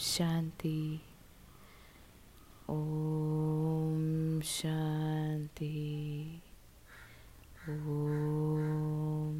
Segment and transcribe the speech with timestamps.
[0.00, 1.00] शांति।
[2.70, 6.42] ओम शांति।
[7.68, 9.38] ओम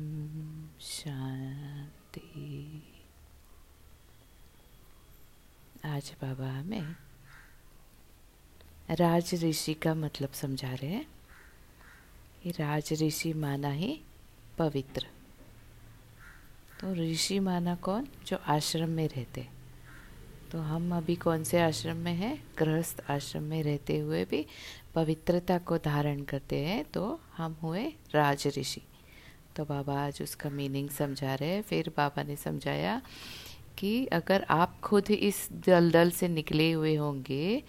[0.81, 2.83] शांति।
[5.85, 6.97] आज बाबा हमें
[8.91, 11.07] राज ऋषि का मतलब समझा रहे हैं।
[12.43, 14.01] कि राज ऋषि माना ही
[14.59, 15.07] पवित्र।
[16.81, 18.09] तो ऋषि माना कौन?
[18.27, 19.58] जो आश्रम में रहते।
[20.53, 22.43] तो हम अभी कौन से आश्रम में हैं?
[22.59, 24.45] गृहस्थ आश्रम में रहते हुए भी
[24.95, 27.85] पवित्रता को धारण करते हैं तो हम हुए
[28.15, 28.81] राज ऋषि।
[29.57, 33.01] तो बाबा आज उसका मीनिंग समझा रहे हैं। फिर बाबा ने समझाया
[33.79, 37.63] कि अगर आप खुद इस दलदल से निकले हुए होंगे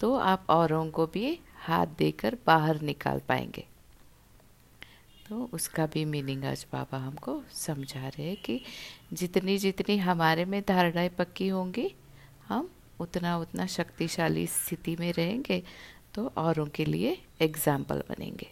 [0.00, 3.64] तो आप औरों को भी हाथ देकर बाहर निकाल पाएँगे।
[5.28, 8.60] तो उसका भी मीनिंग आज बाबा हमको समझा रहे हैं कि
[9.12, 11.94] जितनी जितनी हमारे में धारणाएँ पक्की होंगी
[12.48, 15.62] हम उतना उतना शक्तिशाली स्थिति में रहेंगे
[16.14, 18.46] तो औरों के लिए एग्ज़ाम्पल बनेंगे।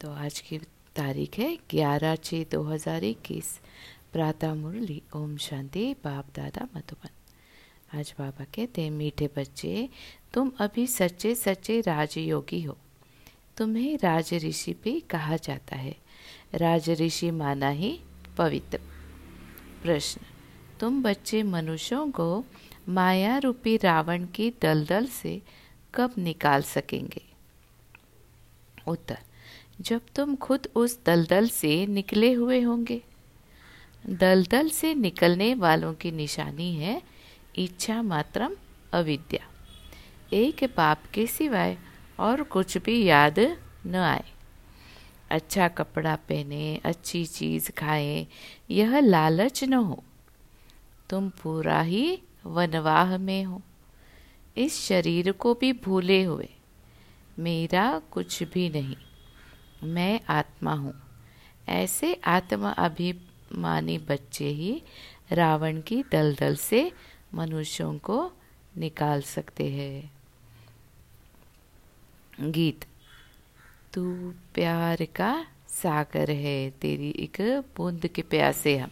[0.00, 0.58] तो आज की
[0.96, 3.58] तारीख है ग्यारह छः दो हज़ार इक्कीस।
[4.12, 9.88] प्रातः मुरली, ओम शांति, बाप दादा मधुबन। आज बाबा कहते मीठे बच्चे,
[10.34, 12.76] तुम अभी सच्चे सच्चे राजयोगी हो।
[13.56, 15.94] तुम्हें राज ऋषि भी कहा जाता है।
[16.54, 17.98] राज ऋषि माना ही
[18.38, 18.78] पवित्र।
[19.82, 20.20] प्रश्न
[20.80, 22.44] तुम बच्चे मनुष्यों को
[22.88, 25.42] माया रूपी रावण की दलदल से
[25.94, 27.22] कब निकाल सकेंगे?
[28.86, 29.18] उत्तर,
[29.80, 33.02] जब तुम खुद उस दलदल से निकले हुए होंगे।
[34.06, 37.02] दलदल से निकलने वालों की निशानी है
[37.56, 38.56] इच्छा मात्रम
[38.92, 39.46] अविद्या।
[40.32, 41.78] एक पाप के सिवाय
[42.18, 43.38] और कुछ भी याद
[43.86, 44.24] न आए।
[45.30, 48.26] अच्छा कपड़ा पहने, अच्छी चीज़ खाएँ,
[48.70, 50.04] यह लालच न हो।
[51.10, 53.62] तुम पूरा ही वनवाह में हो।
[54.56, 56.48] इस शरीर को भी भूले हुए।
[57.38, 58.96] मेरा कुछ भी नहीं।
[59.82, 60.94] मैं आत्मा हूँ।
[61.68, 64.82] ऐसे आत्मा अभिमानी बच्चे ही
[65.32, 66.92] रावण की दलदल से
[67.34, 68.32] मनुष्यों को
[68.76, 70.12] निकाल सकते हैं।
[72.40, 72.84] गीत।
[73.92, 78.90] तू प्यार का सागर है, तेरी एक बूंद के प्यासे हम।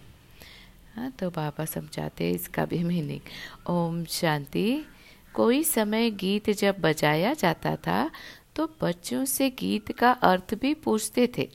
[0.95, 4.85] हाँ तो बाबा समझाते इसका भी मीनिंग ओम शांति।
[5.35, 8.11] कोई समय गीत जब बजाया जाता था
[8.57, 11.49] तो बच्चों से गीत का अर्थ भी पूछते थे।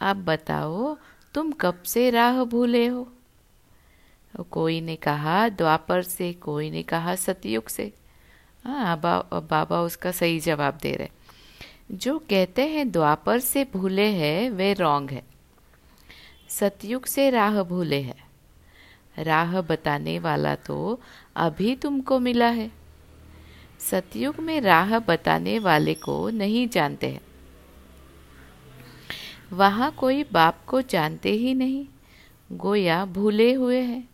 [0.00, 0.96] अब बताओ
[1.34, 3.06] तुम कब से राह भूले हो?
[4.50, 7.92] कोई ने कहा द्वापर से। कोई ने कहा सतयुग से।
[8.64, 14.50] हाँ बा, बाबा उसका सही जवाब दे रहे जो कहते हैं द्वापर से भूले हैं
[14.50, 15.22] वे रॉन्ग है।
[16.48, 18.28] सतयुग से राह भूले हैं।
[19.18, 21.00] राह बताने वाला तो
[21.36, 22.70] अभी तुमको मिला है।
[23.78, 27.20] सतयुग में राह बताने वाले को नहीं जानते हैं।
[29.52, 31.86] वहाँ कोई बाप को जानते ही नहीं।
[32.52, 34.08] गोया भूले हुए हैं।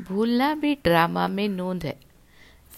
[0.00, 2.00] भूलना भी ड्रामा में नूंद है।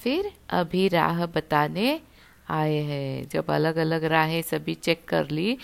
[0.02, 2.00] फिर अभी राह बताने
[2.48, 5.58] आए हैं। जब अलग अलग राहें सभी चेक कर ली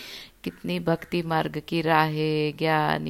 [0.47, 3.07] कितनी भक्ति मार्ग की राहें, ज्ञान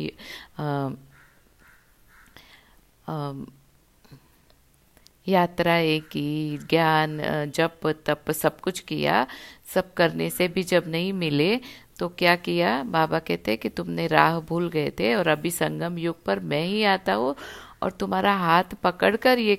[5.27, 7.17] यात्राएँ की, ज्ञान
[7.55, 9.25] जप, तप सब कुछ किया।
[9.73, 11.59] सब करने से भी जब नहीं मिले
[11.99, 12.83] तो क्या किया?
[12.85, 16.83] बाबा कहते कि तुमने राह भूल गए थे और अभी संगम युग पर मैं ही
[16.85, 17.35] आता हूँ
[17.83, 19.55] और तुम्हारा हाथ पकड़कर ये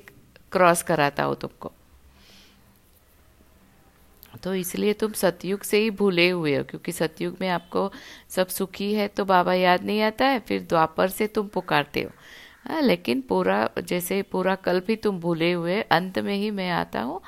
[0.53, 1.73] क्रॉस कराता हो तुमको।
[4.43, 7.91] तो इसलिए तुम सतयुग से ही भूले हुए हो, क्योंकि सतयुग में आपको
[8.31, 12.11] सब सुखी है तो बाबा याद नहीं आता है, फिर द्वापर से तुम पुकारते हो।
[12.65, 17.01] हाँ लेकिन पूरा, जैसे पूरा कल्प ही तुम भूले हुए, अंत में ही मैं आता
[17.01, 17.21] हूँ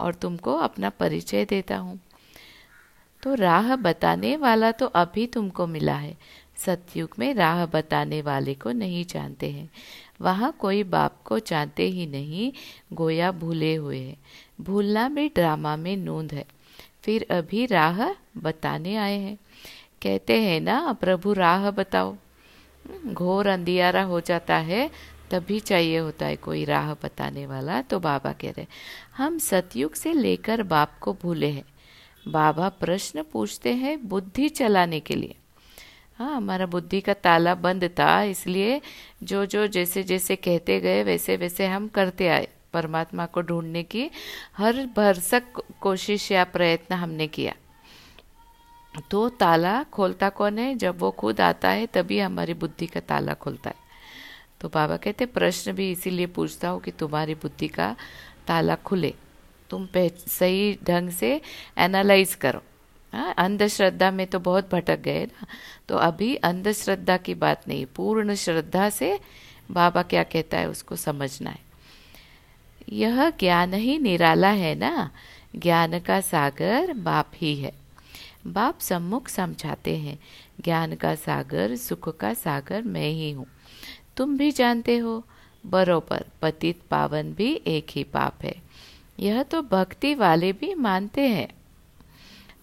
[0.00, 1.98] और तुमको अपना परिचय देता हूँ।
[3.22, 6.16] तो राह बताने वाला तो अभी तुमको मिला है।
[6.56, 9.68] सतयुग में राह बताने वाले को नहीं जानते हैं।
[10.20, 12.52] वहाँ कोई बाप को जानते ही नहीं,
[12.92, 14.16] गोया भूले हुए हैं।
[14.60, 16.44] भूलना भी ड्रामा में नूंद है।
[17.06, 19.36] फिर अभी राह बताने आए हैं।
[20.02, 24.90] कहते हैं ना प्रभु राह बताओ। हम्म, घोर अंधियारा हो जाता है
[25.30, 28.66] तभी चाहिए होता है कोई राह बताने वाला। तो बाबा कह रहे
[29.16, 31.64] हम सतयुग से लेकर बाप को भूले हैं।
[32.28, 35.34] बाबा प्रश्न पूछते हैं बुद्धि चलाने के लिए।
[36.18, 38.80] हाँ हमारा बुद्धि का ताला बंद था इसलिए
[39.22, 44.10] जो जो जैसे जैसे कहते गए वैसे वैसे हम करते आए। परमात्मा को ढूँढने की
[44.56, 47.54] हर भरसक कोशिश या प्रयत्न हमने किया।
[49.10, 50.74] तो ताला खोलता कौन है?
[50.74, 53.84] जब वो खुद आता है, तभी हमारी बुद्धि का ताला खुलता है।
[54.60, 57.94] तो बाबा कहते प्रश्न भी इसीलिए पूछता हूँ कि तुम्हारी बुद्धि का
[58.46, 59.14] ताला खुले।
[59.70, 61.40] तुम सही ढंग से
[61.78, 62.62] एनालाइज करो।
[63.12, 65.46] हाँ अंधश्रद्धा में तो बहुत भटक गए ना?
[65.88, 69.18] तो अभी अंधश्रद्धा की बात नहीं, पूर्ण श्रद्धा से
[69.70, 71.64] बाबा क्या कहता है उसको समझना है।
[72.92, 75.10] यह ज्ञान ही निराला है ना?
[75.56, 77.72] ज्ञान का सागर बाप ही है।
[78.46, 80.18] बाप सम्मुख समझाते हैं,
[80.60, 83.46] ज्ञान का सागर सुख का सागर मैं ही हूँ।
[84.16, 85.24] तुम भी जानते हो,
[85.66, 88.54] बरोबर पतित पावन भी एक ही पाप है।
[89.20, 91.48] यह तो भक्ति वाले भी मानते हैं।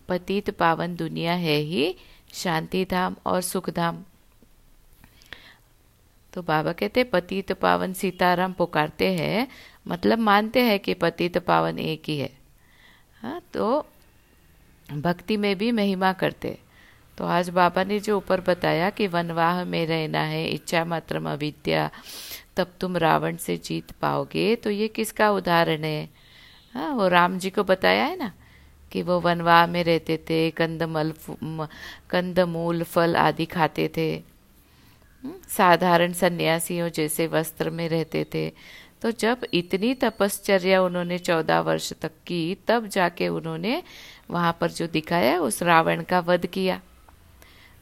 [0.10, 1.96] पतित पावन दुनिया है ही
[2.34, 4.04] शांति धाम और सुख धाम
[6.34, 9.48] तो बाबा कहते, पतित पावन सीताराम पुकारते हैं
[9.86, 12.30] मतलब मानते हैं कि पति तो पावन एक ही है।
[13.22, 13.86] हाँ तो
[14.94, 16.58] भक्ति में भी महिमा करते।
[17.18, 21.90] तो आज बाबा ने जो ऊपर बताया कि वनवाह में रहना है इच्छा मात्र अविद्या
[22.58, 26.10] तब तुम रावण से जीत पाओगे। तो ये किसका उदाहरण है?
[26.74, 28.32] हाँ वो राम जी को बताया है ना
[28.92, 31.14] कि वो वनवाह में रहते थे कंदमल
[32.10, 34.12] कंदमूल फल आदि खाते थे।
[35.24, 38.52] हम्म, साधारण सन्यासियों जैसे वस्त्र में रहते थे।
[39.04, 43.84] तो जब इतनी तपश्चर्या उन्होंने चौदह वर्ष तक की, तब जाके उन्होंने
[44.30, 46.82] वहाँ पर जो दिखाया उस रावण का वध किया।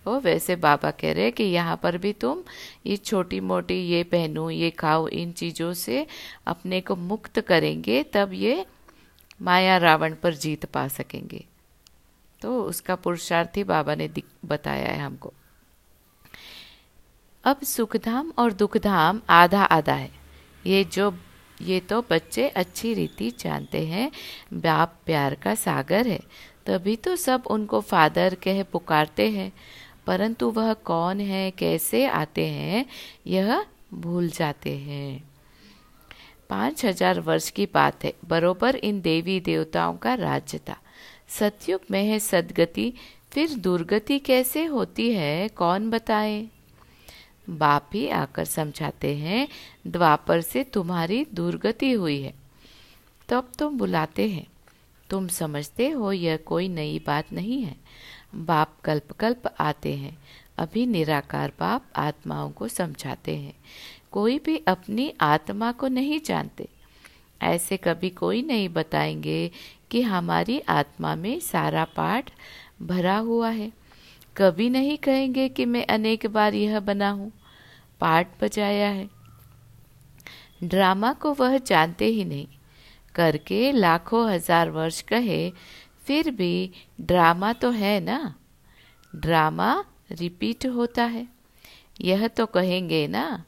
[0.07, 2.43] वो वैसे बाबा कह रहे कि यहाँ पर भी तुम
[2.85, 6.07] ये छोटी मोटी ये पहनो, ये खाओ, इन चीज़ों से
[6.47, 8.65] अपने को मुक्त करेंगे, तब ये
[9.41, 11.45] माया रावण पर जीत पा सकेंगे।
[12.41, 14.09] तो उसका पुरुषार्थी बाबा ने
[14.45, 15.33] बताया है हमको।
[17.43, 20.20] अब सुखधाम और दुखधाम आधा आधा है।
[20.67, 21.13] ये जो,
[21.61, 24.11] ये तो बच्चे अच्छी रीति जानते हैं,
[24.53, 26.19] बाप प्यार का सागर है।
[26.65, 29.51] तभी तो सब उनको फादर कह पुकारते हैं।
[30.07, 32.85] परंतु वह कौन है, कैसे आते हैं,
[33.27, 35.23] यह भूल जाते हैं।
[36.49, 40.77] पाँच हज़ार वर्ष की बात है। बरोबर इन देवी देवताओं का राज्य था।
[41.29, 42.93] सतयुग में है सदगति,
[43.33, 46.47] फिर दुर्गति कैसे होती है, कौन बताए?
[47.49, 49.47] बाप ही आकर समझाते हैं,
[49.87, 52.33] द्वापर से तुम्हारी दुर्गति हुई है।
[53.29, 54.47] तब तुम बुलाते हैं।
[55.09, 57.75] तुम समझते हो यह कोई नई बात नहीं है।
[58.35, 60.17] बाप कल्प कल्प आते हैं।
[60.57, 63.53] अभी निराकार बाप आत्माओं को समझाते हैं।
[64.11, 66.67] कोई भी अपनी आत्मा को नहीं जानते।
[67.41, 69.51] ऐसे कभी कोई नहीं बताएँगे
[69.91, 72.31] कि हमारी आत्मा में सारा पाठ
[72.81, 73.80] भरा हुआ है।
[74.37, 77.31] कभी नहीं कहेंगे कि मैं अनेक बार यह बना हूँ।
[77.99, 79.09] पाठ बजाया है।
[80.63, 82.47] ड्रामा को वह जानते ही नहीं।
[83.15, 85.51] करके लाखों हज़ार वर्ष कहे,
[86.05, 88.35] फिर भी ड्रामा तो है ना?
[89.15, 91.27] ड्रामा रिपीट होता है।
[92.01, 93.45] यह तो कहेंगे ना?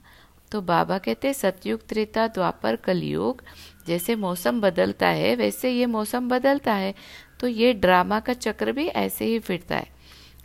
[0.52, 3.44] तो बाबा कहते, सतयुग त्रेता द्वापर कलयुग,
[3.88, 6.94] जैसे मौसम बदलता है, वैसे ये मौसम बदलता है।
[7.40, 9.88] तो ये ड्रामा का चक्र भी ऐसे ही फिरता है।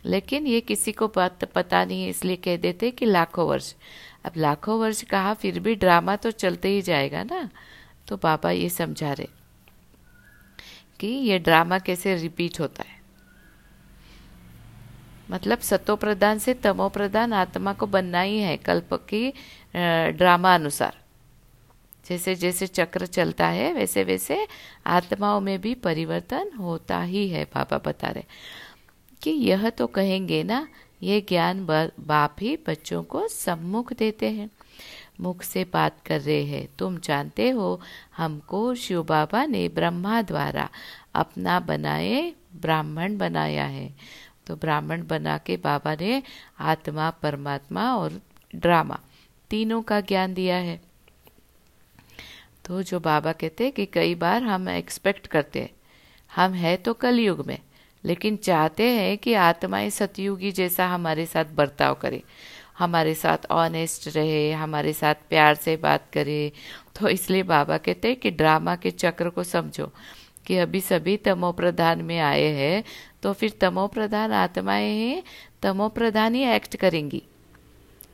[0.05, 3.73] लेकिन ये किसी को बात पता नहीं है इसलिए कह देते कि लाखों वर्ष।
[4.25, 7.49] अब लाखों वर्ष कहा, फिर भी ड्रामा तो चलते ही जाएगा ना?
[8.07, 9.27] तो बाबा ये समझा रहे
[10.99, 12.97] कि ये ड्रामा कैसे रिपीट होता है।
[15.31, 19.33] मतलब सतो प्रधान से तमो प्रधान आत्मा को बनना ही है, कल्प की
[20.11, 20.97] ड्रामा अनुसार।
[22.05, 24.47] जैसे जैसे चक्र चलता है, वैसे वैसे
[24.87, 28.23] आत्माओं में भी परिवर्तन होता ही है, पापा बता रहे।
[29.21, 30.67] कि यह तो कहेंगे ना,
[31.03, 31.65] ये ज्ञान
[31.99, 34.49] बाप ही बच्चों को सम्मुख देते हैं।
[35.21, 37.79] मुख से बात कर रहे हैं, तुम जानते हो,
[38.17, 40.69] हमको शिव बाबा ने ब्रह्मा द्वारा
[41.15, 43.93] अपना बनाए, ब्राह्मण बनाया है।
[44.47, 46.23] तो ब्राह्मण बना के बाबा ने
[46.59, 48.21] आत्मा, परमात्मा और
[48.55, 48.99] ड्रामा,
[49.49, 50.81] तीनों का ज्ञान दिया है।
[52.65, 55.69] तो जो बाबा कहते हैं कि कई बार हम एक्सपेक्ट करते हैं,
[56.35, 57.57] हम है तो कलयुग में
[58.03, 62.21] लेकिन चाहते हैं कि आत्माएँ सतयुगी जैसा हमारे साथ बर्ताव करे,
[62.79, 66.51] हमारे साथ ऑनेस्ट रहे, हमारे साथ प्यार से बात करे।
[66.99, 69.91] तो इसलिए बाबा कहते हैं कि ड्रामा के चक्र को समझो
[70.45, 72.83] कि अभी सभी तमो प्रधान में आए हैं
[73.23, 75.23] तो फिर तमो प्रधान आत्माएँ हैं
[75.61, 77.21] तमो प्रधान ही एक्ट करेंगी।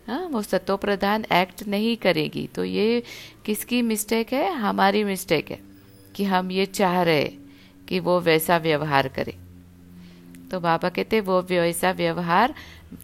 [0.08, 3.04] हाँ वो सतो प्रधान एक्ट नहीं करेगी। तो ये
[3.46, 4.54] किसकी मिस्टेक है?
[4.54, 5.60] हमारी मिस्टेक है
[6.16, 7.26] कि हम ये चाह रहे
[7.88, 9.36] कि वो वैसा व्यवहार करे।
[10.56, 12.54] तो बाबा कहते, वो वैसा व्यवहार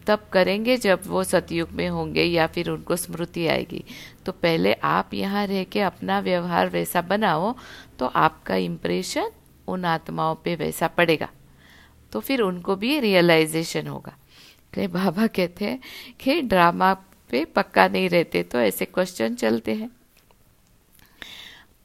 [0.07, 3.83] तब करेंगे जब वो सतयुग में होंगे या फिर उनको स्मृति आएगी।
[4.25, 7.55] तो पहले आप यहाँ रह के अपना व्यवहार वैसा बनाओ
[7.99, 9.31] तो आपका इम्प्रेशन
[9.67, 11.29] उन आत्माओं पे वैसा पड़ेगा।
[12.11, 14.15] तो फिर उनको भी रियलाइजेशन होगा।
[14.73, 15.79] कि बाबा कहते हैं
[16.19, 16.93] कि ड्रामा
[17.31, 19.89] पे पक्का नहीं रहते तो ऐसे क्वेश्चन चलते हैं।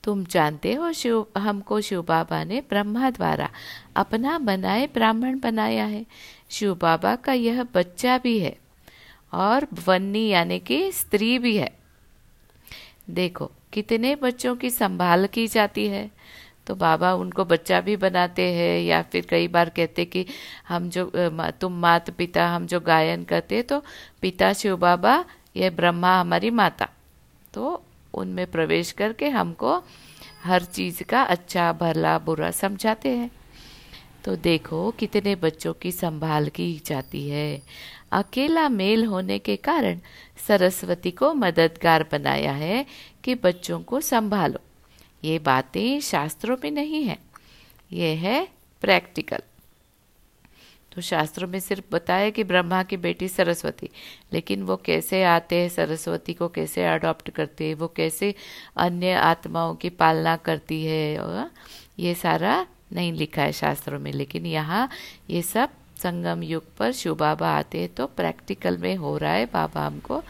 [0.06, 3.48] तुम जानते हो, शिव, हमको शिव बाबा ने ब्रह्मा द्वारा
[3.96, 6.04] अपना बनाए, ब्राह्मण बनाया है।
[6.50, 8.56] शिव बाबा का यह बच्चा भी है
[9.32, 11.70] और वन्नी यानी कि स्त्री भी है।
[13.10, 16.10] देखो, कितने बच्चों की संभाल की जाती है।
[16.66, 20.24] तो बाबा उनको बच्चा भी बनाते हैं या फिर कई बार कहते कि
[20.68, 21.10] हम जो
[21.60, 23.82] तुम मात पिता हम जो गायन करते तो
[24.20, 25.24] पिता शिव बाबा
[25.56, 26.88] ये ब्रह्मा हमारी माता।
[27.54, 27.82] तो
[28.16, 29.82] उनमें प्रवेश करके हमको
[30.44, 33.30] हर चीज़ का अच्छा भला, बुरा समझाते हैं।
[34.24, 37.62] तो देखो कितने बच्चों की संभाल की जाती है।
[38.12, 40.00] अकेला मेल होने के कारण
[40.48, 42.86] सरस्वती को मददगार बनाया है
[43.24, 44.58] कि बच्चों को संभालो।
[45.24, 47.18] ये बातें शास्त्रों में नहीं है।
[47.92, 48.48] ये है
[48.80, 49.40] प्रैक्टिकल।
[50.96, 53.88] तो शास्त्रों में सिर्फ़ बताया कि ब्रह्मा की बेटी सरस्वती,
[54.32, 58.34] लेकिन वो कैसे आते हैं, सरस्वती को कैसे अडॉप्ट करते हैं, वो कैसे
[58.76, 61.48] अन्य आत्माओं की पालना करती है
[61.98, 64.88] ये सारा नहीं लिखा है शास्त्रों में, लेकिन यहाँ
[65.30, 69.46] ये सब संगम युग पर शिव बाबा आते हैं तो प्रैक्टिकल में हो रहा है,
[69.46, 70.22] बाबा हमको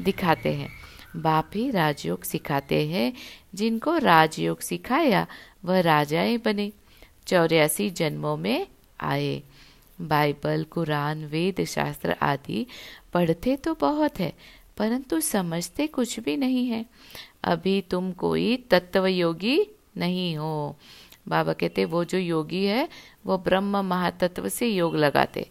[0.00, 0.68] दिखाते हैं।
[1.16, 3.12] बाप ही राजयोग सिखाते हैं,
[3.54, 5.26] जिनको राजयोग सिखाया,
[5.64, 6.70] वह राजाएँ बने,
[7.26, 8.66] चौरासी जन्मों में
[9.00, 9.42] आए।
[10.00, 12.66] बाइबल, कुरान, वेद, शास्त्र आदि
[13.14, 14.32] पढ़ते तो बहुत है,
[14.76, 16.84] परंतु समझते कुछ भी नहीं है।
[17.44, 19.58] अभी तुम कोई तत्व योगी
[19.96, 20.76] नहीं हो।
[21.28, 22.88] बाबा कहते, वो जो योगी है,
[23.26, 25.50] वो ब्रह्म महातत्व से योग लगाते।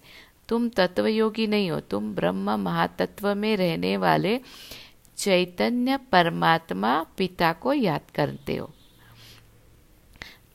[0.50, 4.39] तुम तत्व योगी नहीं हो, तुम ब्रह्म महातत्व में रहने वाले
[5.18, 8.70] चैतन्य परमात्मा पिता को याद करते हो।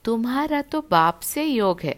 [0.04, 1.96] तुम्हारा तो बाप से योग है,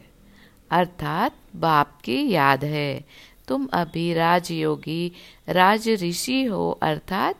[0.70, 3.04] अर्थात बाप की याद है।
[3.48, 5.12] तुम अभी राजयोगी,
[5.48, 7.34] राज ऋषि हो, अर्थात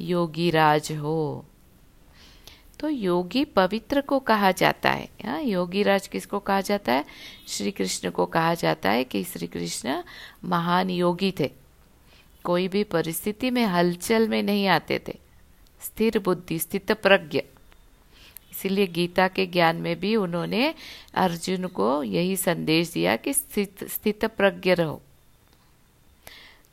[0.00, 1.44] योगी राज हो।
[2.80, 7.04] तो योगी पवित्र को कहा जाता है। हाँ योगी राज किसको कहा जाता है?
[7.48, 10.02] श्री कृष्ण को कहा जाता है कि श्री कृष्ण
[10.44, 11.50] महान योगी थे।
[12.44, 15.18] कोई भी परिस्थिति में हलचल में नहीं आते थे।
[15.80, 17.42] स्थिर बुद्धि, स्थित प्रज्ञ।
[18.58, 20.74] इसीलिए गीता के ज्ञान में भी उन्होंने
[21.14, 25.02] अर्जुन को यही संदेश दिया कि स्थित स्थित प्रज्ञ रहो।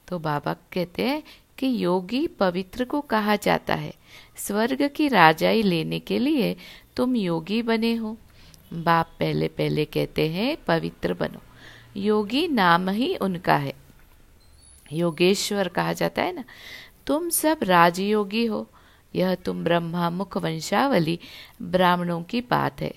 [0.07, 1.23] तो बाबा कहते हैं
[1.57, 3.93] कि योगी पवित्र को कहा जाता है,
[4.37, 6.55] स्वर्ग की राजाई लेने के लिए
[6.95, 8.17] तुम योगी बने हो।
[8.73, 11.41] बाप पहले पहले कहते हैं, पवित्र बनो।
[11.99, 13.73] योगी नाम ही उनका है।
[14.93, 16.43] योगेश्वर कहा जाता है ना,
[17.07, 18.69] तुम सब राजयोगी हो
[19.15, 21.17] यह तुम ब्रह्मा मुख वंशावली
[21.63, 22.93] ब्राह्मणों की बात है।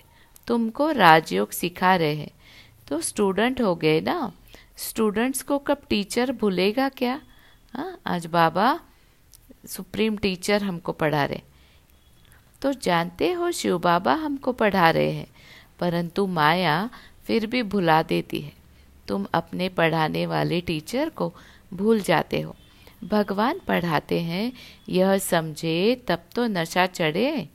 [0.48, 2.30] तुमको राजयोग सिखा रहे हैं।
[2.88, 4.32] तो स्टूडेंट हो गए ना?
[4.78, 7.20] स्टूडेंट्स को कब टीचर भूलेगा क्या?
[7.74, 8.78] हाँ आज बाबा
[9.66, 11.40] सुप्रीम टीचर हमको पढ़ा रहे
[12.62, 15.26] तो जानते हो शिव बाबा हमको पढ़ा रहे हैं,
[15.80, 16.88] परंतु माया
[17.26, 18.52] फिर भी भुला देती है।
[19.08, 21.32] तुम अपने पढ़ाने वाले टीचर को
[21.72, 22.54] भूल जाते हो।
[23.02, 24.52] भगवान पढ़ाते हैं,
[24.88, 27.48] यह समझे, तब तो नशा चढ़े।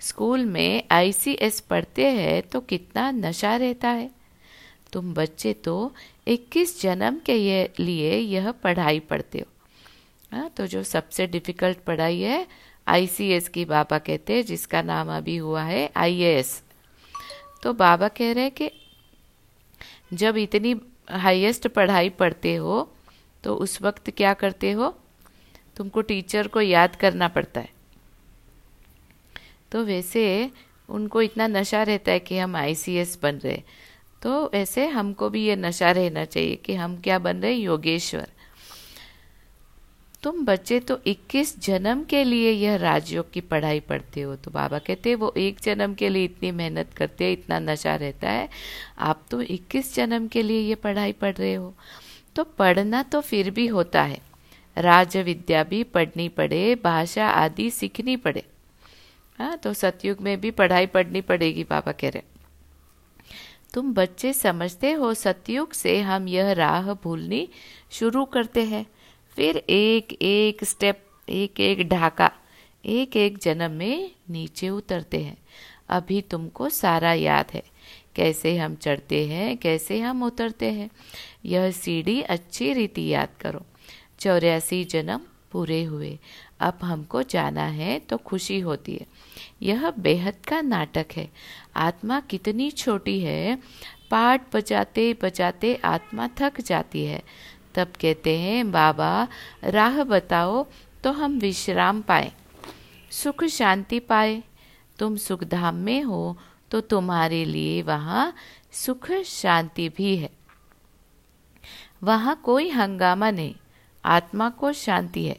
[0.00, 4.10] स्कूल में आईसीएस पढ़ते हैं तो कितना नशा रहता है।
[4.92, 5.94] तुम बच्चे तो
[6.26, 9.46] 21 जन्म के ये लिए यह पढ़ाई पढ़ते हो।
[10.32, 12.46] हाँ तो जो सबसे डिफ़िकल्ट पढ़ाई है,
[12.86, 16.62] आईसीएस की बाबा कहते हैं, जिसका नाम अभी हुआ है, आईएएस।
[17.62, 18.70] तो बाबा कह रहे हैं कि
[20.12, 20.74] जब इतनी
[21.10, 22.94] हाईएस्ट पढ़ाई पढ़ते हो
[23.48, 24.98] तो उस वक्त क्या करते हो?
[25.76, 27.68] तुमको टीचर को याद करना पड़ता है।
[29.72, 30.50] तो वैसे
[30.88, 33.62] उनको इतना नशा रहता है कि हम आईसीएस बन रहे।
[34.22, 37.52] तो ऐसे हमको भी ये नशा रहना चाहिए कि हम क्या बन रहे?
[37.52, 38.28] योगेश्वर।
[40.22, 44.78] तुम बच्चे तो 21 जन्म के लिए यह राजयोग की पढ़ाई पढ़ते हो। तो बाबा
[44.78, 48.48] कहते हैं, वो एक जन्म के लिए इतनी मेहनत करते हैं, इतना नशा रहता है।
[48.98, 51.74] आप तो 21 जन्म के लिए ये पढ़ाई पढ़ रहे हो।
[52.36, 54.20] तो पढ़ना तो फिर भी होता है।
[54.76, 58.44] राज विद्या भी पढ़नी पड़े, भाषा आदि सीखनी पड़े।
[59.38, 62.22] हाँ तो सतयुग में भी पढ़ाई पढ़नी पड़ेगी, बाबा कह रहे
[63.74, 67.48] तुम बच्चे समझते हो, सतयुग से हम यह राह भूलनी
[67.90, 68.86] शुरू करते हैं।
[69.36, 72.30] फिर एक एक स्टेप एक एक ढाका,
[72.84, 75.36] एक एक जन्म में नीचे उतरते हैं।
[75.88, 77.62] अभी तुमको सारा याद है।
[78.18, 80.90] कैसे हम चढ़ते हैं, कैसे हम उतरते हैं।
[81.44, 83.66] यह सीढ़ी अच्छी रीति याद करो।
[84.20, 85.20] चौरासी जन्म
[85.52, 86.18] पूरे हुए।
[86.60, 89.06] अब हमको जाना है तो खुशी होती है।
[89.62, 91.28] यह बेहद का नाटक है।
[91.76, 93.56] आत्मा कितनी छोटी है।
[94.10, 97.22] पाठ बजाते बजाते आत्मा थक जाती है।
[97.74, 99.28] तब कहते हैं, बाबा,
[99.64, 100.66] राह बताओ
[101.04, 102.32] तो हम विश्राम पाए।
[103.10, 104.42] सुख शांति पाए।
[104.98, 106.38] तुम सुखधाम में हो
[106.70, 108.32] तो तुम्हारे लिए वहाँ
[108.72, 110.30] सुख शांति भी है।
[112.02, 113.54] वहाँ कोई हंगामा नहीं,
[114.04, 115.38] आत्मा को शांति है।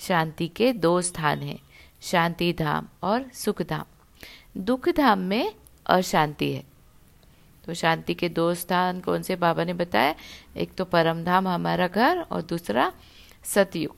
[0.00, 1.58] शांति के दो स्थान हैं,
[2.02, 3.84] शांति धाम और सुख धाम।
[4.56, 5.54] दुख धाम में
[5.86, 6.64] अशांति है।
[7.64, 10.14] तो शांति के दो स्थान कौन से बाबा ने बताया?
[10.56, 12.92] एक तो परम धाम हमारा घर और दूसरा
[13.44, 13.96] सतयुग।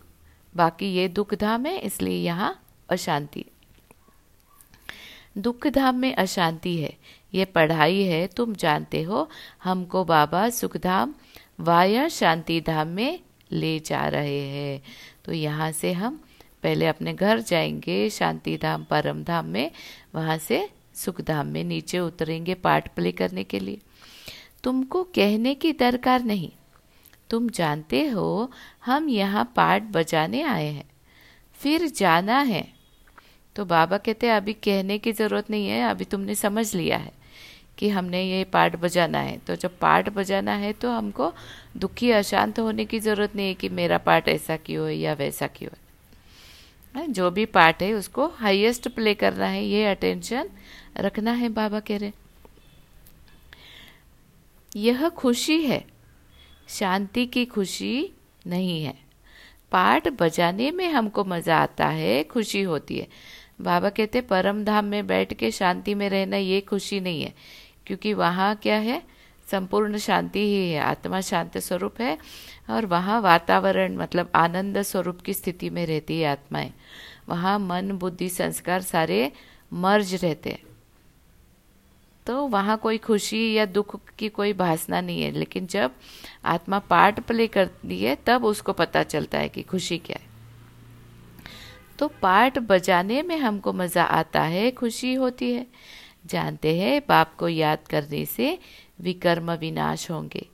[0.54, 3.44] बाकी ये दुख धाम है, इसलिए यहाँ अशांति
[5.38, 6.96] दुख धाम में अशांति है।
[7.34, 9.30] ये पढ़ाई है, तुम जानते हो।
[9.64, 11.14] हमको बाबा सुखधाम,
[11.60, 13.20] वाया शांति धाम में
[13.52, 14.82] ले जा रहे हैं।
[15.24, 16.24] तो यहाँ से हम
[16.62, 19.70] पहले अपने घर जाएँगे शांति धाम परम धाम में।
[20.14, 23.78] वहाँ से सुख धाम में नीचे उतरेंगे पार्ट प्ले करने के लिए।
[24.64, 26.50] तुमको कहने की दरकार नहीं।
[27.30, 28.50] तुम जानते हो,
[28.84, 30.90] हम यहाँ पार्ट बजाने आए हैं।
[31.54, 32.79] फिर जाना है।
[33.56, 37.12] तो बाबा कहते हैं, अभी कहने की ज़रूरत नहीं है, अभी तुमने समझ लिया है
[37.78, 41.32] कि हमने ये पार्ट बजाना है। तो जब पार्ट बजाना है तो हमको
[41.76, 45.46] दुखी, अशांत होने की ज़रूरत नहीं है कि मेरा पार्ट ऐसा क्यों है या वैसा
[45.48, 45.70] क्यों
[46.94, 50.48] है। जो भी पार्ट है उसको हाईएस्ट प्ले करना है, ये अटेंशन
[50.98, 52.12] रखना है बाबा कह रहे
[54.76, 55.84] यह खुशी है,
[56.68, 58.12] शांति की खुशी
[58.46, 58.94] नहीं है।
[59.72, 63.06] पाठ बजाने में हमको मज़ा आता है, खुशी होती है।
[63.60, 67.34] बाबा कहते परम धाम में बैठ के शांति में रहना ये खुशी नहीं है,
[67.86, 69.02] क्योंकि वहाँ क्या है,
[69.50, 72.18] संपूर्ण शांति ही है, आत्मा शांत स्वरूप है,
[72.70, 76.72] और वहाँ वातावरण मतलब आनंद स्वरूप की स्थिति में रहती है आत्माएँ।
[77.28, 79.32] वहाँ मन, बुद्धि, संस्कार सारे
[79.72, 80.62] मर्ज रहते हैं।
[82.26, 85.90] तो वहाँ कोई खुशी या दुख की कोई भासना नहीं है, लेकिन जब
[86.44, 90.29] आत्मा पार्ट प्ले करती है, तब उसको पता चलता है कि खुशी क्या है।
[92.00, 95.66] तो पार्ट बजाने में हमको मज़ा आता है, खुशी होती है।
[96.26, 98.58] जानते हैं बाप को याद करने से
[99.00, 100.46] विकर्म विनाश होंगे।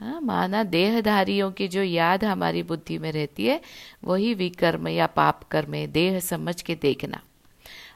[0.00, 3.60] हाँ माना देहधारियों की जो याद हमारी बुद्धि में रहती है,
[4.04, 7.22] वही विकर्म या पाप कर्म देह समझ के देखना।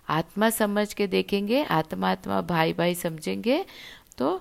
[0.09, 3.65] आत्मा समझ के देखेंगे आत्मा आत्मा भाई भाई समझेंगे
[4.19, 4.41] तो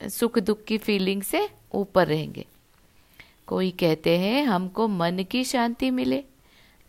[0.00, 2.46] सुख दुख की फीलिंग से ऊपर रहेंगे।
[3.46, 6.24] कोई कहते हैं, हमको मन की शांति मिले।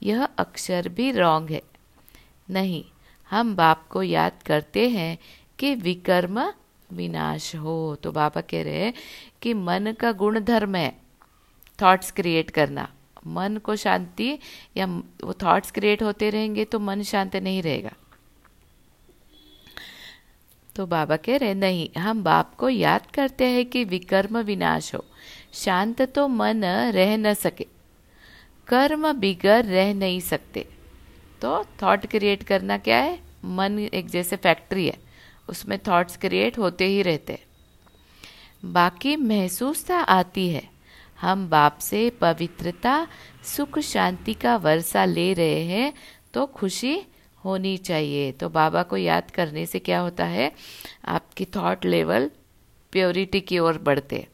[0.04, 1.62] यह अक्षर भी रॉन्ग है।
[2.50, 2.84] नहीं,
[3.30, 5.18] हम बाप को याद करते हैं
[5.60, 6.54] कि विकर्म
[6.94, 8.94] विनाश हो। तो बाबा कह रहे हैं
[9.42, 10.98] कि मन का गुण धर्म है
[11.82, 12.90] थॉट्स क्रिएट करना।
[13.28, 14.40] मन को शांति
[14.78, 14.86] या
[15.24, 17.92] वो थॉट्स क्रिएट होते रहेंगे तो मन शांत नहीं रहेगा।
[20.76, 25.06] तो बाबा कह रहे नहीं, हम बाप को याद करते हैं कि विकर्म विनाश हो।
[25.54, 27.73] शांत तो मन रह न सके।
[28.68, 30.68] कर्म बिगर रह नहीं सकते।
[31.42, 33.20] तो थॉट क्रिएट करना क्या है?
[33.46, 34.98] मन एक जैसे फैक्ट्री है।
[35.50, 40.70] उसमें थॉट्स क्रिएट होते ही रहते हैं। बाकी महसूसता आती है।
[41.22, 43.08] हम बाप से पवित्रता,
[43.46, 45.94] सुख, शांति का वर्षा ले रहे हैं
[46.34, 47.02] तो खुशी
[47.46, 50.52] होनी चाहिए। तो बाबा को याद करने से क्या होता है?
[51.06, 52.30] आपकी थॉट लेवल
[52.94, 54.28] प्योरिटी की ओर बढ़ते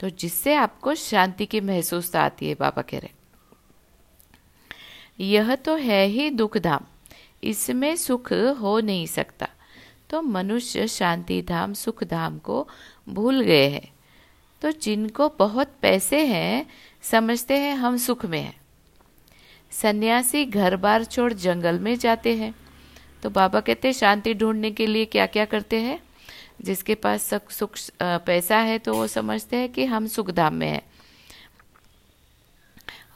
[0.00, 3.10] तो जिससे आपको शांति की महसूसता आती है, बाबा कह रहे
[5.20, 6.80] यह तो है ही दुख धाम।
[7.44, 9.48] इसमें सुख हो नहीं सकता।
[10.10, 12.68] तो मनुष्य शांति धाम, सुख धाम को
[13.08, 13.92] भूल गए हैं।
[14.62, 16.66] तो जिनको बहुत पैसे हैं,
[17.02, 18.60] समझते हैं हम सुख में हैं।
[19.72, 22.54] सन्यासी घर बार छोड़ जंगल में जाते हैं।
[23.22, 26.00] तो बाबा कहते हैं, शांति ढूँढने के लिए क्या क्या करते हैं?
[26.62, 30.82] जिसके पास सुख पैसा है तो वो समझते हैं कि हम सुख धाम में हैं।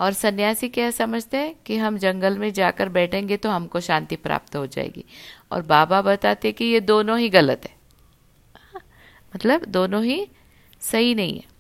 [0.01, 4.57] और सन्यासी क्या समझते हैं कि हम जंगल में जाकर बैठेंगे तो हमको शांति प्राप्त
[4.57, 5.05] हो जाएगी।
[5.53, 8.81] और बाबा बताते कि ये दोनों ही गलत है।
[9.35, 10.27] मतलब दोनों ही
[10.83, 11.53] सही नहीं है।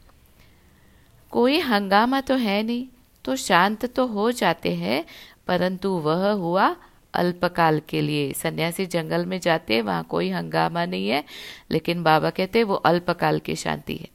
[1.32, 2.86] कोई हंगामा तो है नहीं
[3.24, 5.04] तो शांत तो हो जाते हैं,
[5.46, 6.74] परंतु वह हुआ
[7.14, 11.24] अल्पकाल के लिए। सन्यासी जंगल में जाते वहाँ कोई हंगामा नहीं है,
[11.70, 14.08] लेकिन बाबा कहते वो अल्पकाल की शांति है।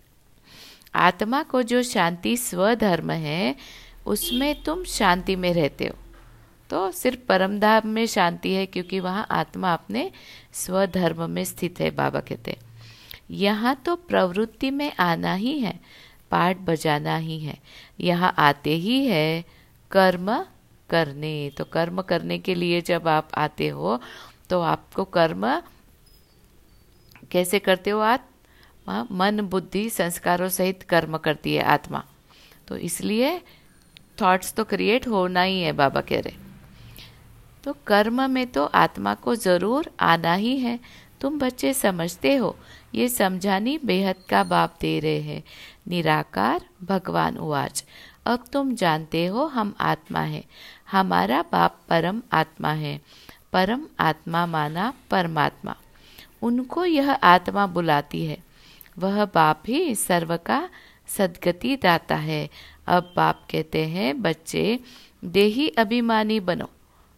[0.97, 3.55] आत्मा को जो शांति स्वधर्म है
[4.09, 5.95] उसमें तुम शांति में रहते हो।
[6.69, 10.11] तो सिर्फ़ परमधाम में शांति है क्योंकि वहाँ आत्मा अपने
[10.53, 12.57] स्वधर्म में स्थित है, बाबा कहते
[13.31, 15.79] यहाँ तो प्रवृत्ति में आना ही है,
[16.31, 17.57] पाठ बजाना ही है।
[17.99, 19.43] यहाँ आते ही है
[19.91, 20.33] कर्म
[20.89, 23.99] करने। तो कर्म करने के लिए जब आप आते हो
[24.49, 25.45] तो आपको कर्म
[27.31, 28.25] कैसे करते हो आप?
[29.11, 32.03] मन, बुद्धि, संस्कारों सहित कर्म करती है आत्मा।
[32.67, 33.41] तो इसलिए
[34.21, 36.47] थॉट्स तो क्रिएट होना ही है, बाबा कह रहे।
[37.63, 40.79] तो कर्म में तो आत्मा को ज़रूर आना ही है।
[41.21, 42.55] तुम बच्चे समझते हो,
[42.95, 45.43] ये समझानी बेहद का बाप दे रहे हैं।
[45.87, 47.83] निराकार भगवान उवाच,
[48.25, 50.43] अब तुम जानते हो हम आत्मा है।
[50.91, 52.99] हमारा बाप परम आत्मा है।
[53.53, 55.75] परम आत्मा माना परमात्मा।
[56.41, 58.37] उनको यह आत्मा बुलाती है।
[58.97, 60.69] वह बाप ही सर्व का
[61.07, 62.49] सदगति दाता है।
[62.89, 64.79] अब बाप कहते हैं, बच्चे,
[65.25, 66.69] देही अभिमानी बनो,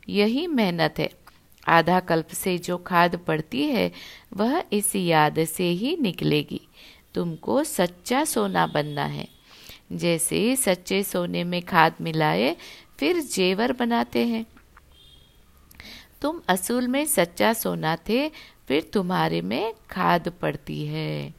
[0.10, 1.10] यही मेहनत है।
[1.68, 3.92] आधा कल्प से जो खाद पड़ती है,
[4.34, 6.62] वह इस याद से ही निकलेगी।
[7.14, 9.28] तुमको सच्चा सोना बनना है।
[9.92, 12.58] जैसे सच्चे सोने में खाद मिलाए,
[13.00, 14.46] फिर जेवर बनाते हैं।
[16.22, 18.30] तुम असूल में सच्चा सोना थे,
[18.68, 21.34] फिर तुम्हारे में खाद पड़ती है।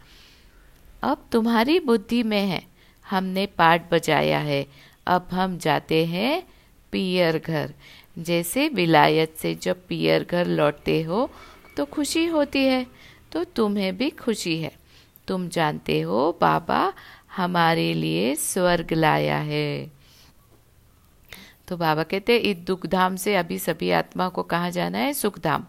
[1.03, 2.72] अब तुम्हारी बुद्धि में है
[3.13, 4.67] हमने पाठ बजाया है।
[5.07, 6.43] अब हम जाते हैं
[6.93, 7.75] पियर घर।
[8.19, 11.29] जैसे विलायत से जब पियर घर लौटते हो
[11.77, 12.87] तो खुशी होती है
[13.33, 14.73] तो तुम्हें भी खुशी है।
[15.29, 16.93] तुम जानते हो, बाबा
[17.37, 19.91] हमारे लिए स्वर्ग लाया है।
[21.69, 25.13] तो बाबा कहते इस दुख धाम से अभी सभी आत्मा को कहाँ जाना है?
[25.13, 25.65] सुख धाम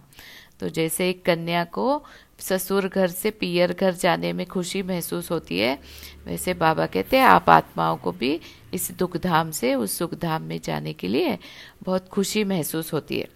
[0.60, 2.04] तो जैसे एक कन्या को
[2.39, 5.78] ससुर घर से पियर घर जाने में खुशी महसूस होती है,
[6.26, 8.39] वैसे बाबा कहते हैं, आप आत्माओं को भी
[8.74, 11.38] इस दुख धाम से, उस सुख धाम में जाने के लिए
[11.84, 13.28] बहुत खुशी महसूस होती है।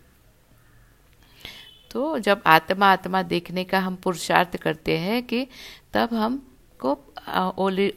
[1.91, 5.47] तो जब आत्मा आत्मा देखने का हम पुरुषार्थ करते हैं कि
[5.93, 6.41] तब हम
[6.79, 6.91] को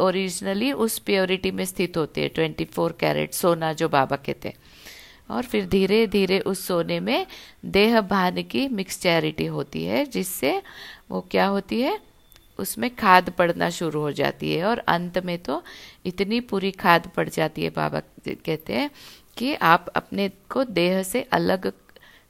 [0.00, 4.60] ओरिजिनली उस प्योरिटी में स्थित होते हैं, ट्वेंटी फोर कैरेट सोना जो बाबा कहते हैं।
[5.30, 7.26] और फिर धीरे धीरे उस सोने में
[7.64, 10.60] देह भान की मिक्सचैरिटी होती है, जिससे
[11.10, 11.98] वो क्या होती है?
[12.58, 15.62] उसमें खाद पड़ना शुरू हो जाती है और अंत में तो
[16.06, 18.90] इतनी पूरी खाद पड़ जाती है, बाबा कहते हैं
[19.36, 21.72] कि आप अपने को देह से अलग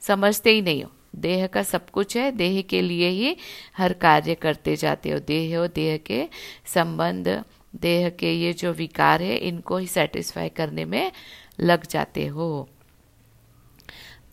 [0.03, 3.37] समझते ही नहीं हो। देह का सब कुछ है, देह के लिए ही
[3.77, 6.29] हर कार्य करते जाते हो। देह और देह के
[6.75, 7.29] संबंध,
[7.77, 11.13] देह के ये जो विकार है, इनको ही सेटिस्फाई करने में
[11.61, 12.69] लग जाते हो।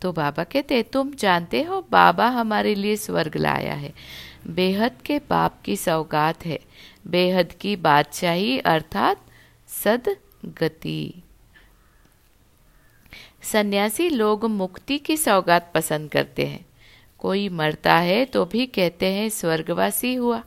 [0.02, 3.94] तो बाबा कहते तुम जानते हो, बाबा हमारे लिए स्वर्ग लाया है।
[4.46, 6.60] बेहद के बाप की सौगात है।
[7.06, 9.24] बेहद की बादशाही अर्थात
[9.68, 11.22] सद गति
[13.42, 16.66] सन्यासी लोग मुक्ति की सौगात पसंद करते हैं।
[17.18, 20.44] कोई मरता है तो भी कहते हैं, स्वर्गवासी हुआ।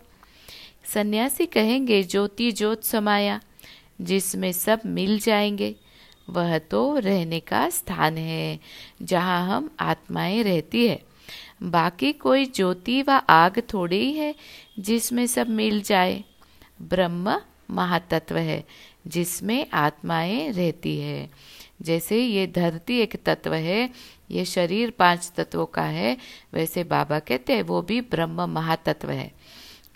[0.85, 3.41] सन्यासी कहेंगे, ज्योति ज्योत समाया।
[4.01, 5.75] जिसमें सब मिल जाएँगे।
[6.29, 8.59] वह तो रहने का स्थान है,
[9.01, 11.01] जहाँ हम आत्माएँ रहती है।
[11.63, 14.35] बाकी कोई ज्योति व आग थोड़ी ही है
[14.79, 16.23] जिसमें सब मिल जाए।
[16.81, 18.65] ब्रह्म महातत्व है
[19.07, 21.29] जिसमें आत्माएँ रहती है।
[21.81, 23.89] जैसे ये धरती एक तत्व है,
[24.31, 26.17] ये शरीर पाँच तत्वों का है,
[26.53, 29.31] वैसे बाबा कहते हैं वो भी ब्रह्म महातत्व है।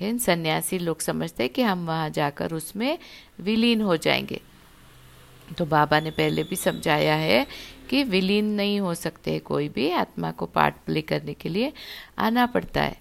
[0.02, 2.98] लेकिन सन्यासी लोग समझते हैं कि हम वहाँ जाकर उसमें
[3.40, 4.42] विलीन हो जाएँगे।
[5.58, 7.46] तो बाबा ने पहले भी समझाया है
[7.90, 11.74] कि विलीन नहीं हो सकते कोई भी, आत्मा को पार्ट प्ले करने के लिए
[12.20, 12.98] आना पड़ता है।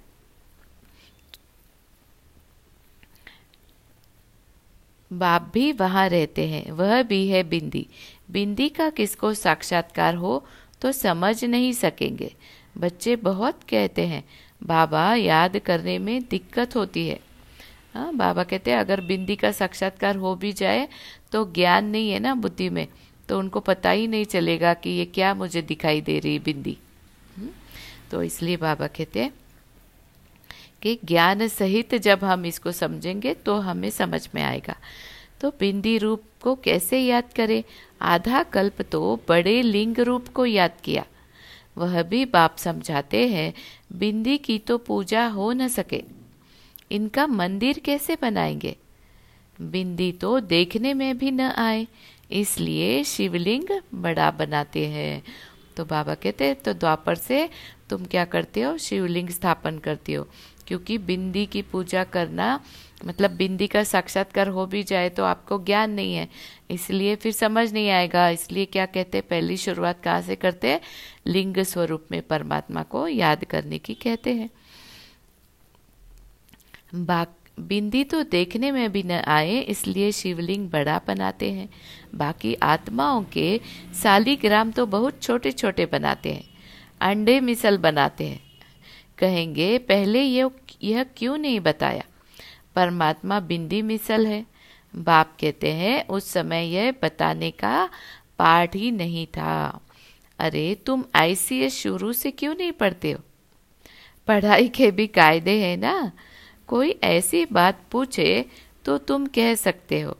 [5.10, 7.86] बाप भी वहाँ रहते हैं, वह भी है बिंदी।
[8.30, 10.44] बिंदी का किसको साक्षात्कार हो
[10.80, 12.34] तो समझ नहीं सकेंगे।
[12.78, 14.24] बच्चे बहुत कहते हैं,
[14.62, 17.20] बाबा याद करने में दिक्कत होती है।
[17.94, 20.88] हाँ बाबा कहते हैं, अगर बिंदी का साक्षात्कार हो भी जाए
[21.32, 22.86] तो ज्ञान नहीं है ना बुद्धि में
[23.28, 26.76] तो उनको पता ही नहीं चलेगा कि ये क्या मुझे दिखाई दे रही बिंदी।
[27.36, 27.48] हम्म?
[28.10, 29.32] तो इसलिए बाबा कहते हैं
[30.82, 34.76] कि ज्ञान सहित जब हम इसको समझेंगे तो हमें समझ में आएगा।
[35.40, 37.62] तो बिंदी रूप को कैसे याद करें?
[38.02, 41.04] आधा कल्प तो बड़े लिंग रूप को याद किया।
[41.78, 43.52] वह भी बाप समझाते हैं,
[43.92, 46.02] बिंदी की तो पूजा हो न सके
[46.94, 48.76] इनका मंदिर कैसे बनाएँगे?
[49.58, 51.86] बिंदी तो देखने में भी न आए,
[52.30, 55.22] इसलिए शिवलिंग बड़ा बनाते हैं।
[55.76, 57.48] तो बाबा कहते तो द्वापर से
[57.90, 58.76] तुम क्या करते हो?
[58.78, 60.26] शिवलिंग स्थापन करते हो।
[60.66, 62.60] क्योंकि बिंदी की पूजा करना
[63.04, 66.28] मतलब बिंदी का साक्षात्कार हो भी जाए तो आपको ज्ञान नहीं है।
[66.70, 70.80] इसलिए फिर समझ नहीं आएगा। इसलिए क्या कहते, पहली शुरुआत कहाँ से करते
[71.26, 74.50] लिंग स्वरूप में परमात्मा को याद करने की कहते हैं।
[76.94, 81.68] बिंदी तो देखने में भी न आए, इसलिए शिवलिंग बड़ा बनाते हैं।
[82.14, 83.60] बाकी आत्माओं के
[84.02, 86.44] सालीग्राम तो बहुत छोटे छोटे बनाते हैं,
[87.00, 88.40] अंडे मिसल बनाते हैं।
[89.18, 90.48] कहेंगे, पहले ये,
[90.82, 92.04] यह क्यों नहीं बताया?
[92.76, 94.44] परमात्मा बिंदी मिसल है।
[94.94, 97.88] बाप कहते हैं, उस समय यह बताने का
[98.38, 99.80] पाठ ही नहीं था।
[100.38, 103.20] अरे, तुम आईसीएस शुरू से क्यों नहीं पढ़ते हो?
[104.28, 106.12] पढ़ाई के भी कायदे हैं ना?
[106.68, 108.44] कोई ऐसी बात पूछे
[108.84, 110.16] तो तुम कह सकते हो।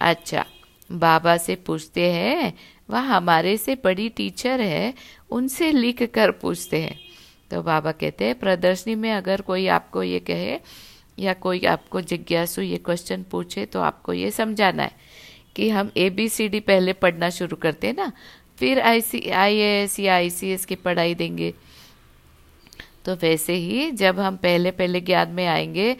[0.00, 0.44] अच्छा
[0.90, 2.52] बाबा से पूछते हैं,
[2.88, 4.94] वह हमारे से बड़ी टीचर है,
[5.30, 6.98] उनसे लिख कर पूछते हैं।
[7.50, 10.58] तो बाबा कहते हैं, प्रदर्शनी में अगर कोई आपको ये कहे,
[11.18, 14.92] या कोई आपको जिज्ञासु ये क्वेश्चन पूछे तो आपको ये समझाना है
[15.56, 18.12] कि हम ए बी सी डी पहले पढ़ना शुरू करते हैं ना,
[18.58, 21.52] फिर आई सी आई एस या आई सी एस की पढ़ाई देंगे।
[23.06, 25.96] तो वैसे ही जब हम पहले पहले ज्ञान में आएँगे,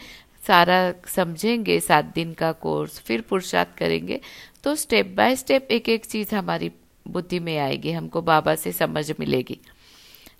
[0.46, 4.20] सारा समझेंगे, सात दिन का कोर्स, फिर पुरुषार्थ करेंगे
[4.64, 6.70] तो स्टेप बाय स्टेप एक एक चीज़ हमारी
[7.08, 9.58] बुद्धि में आएगी, हमको बाबा से समझ मिलेगी।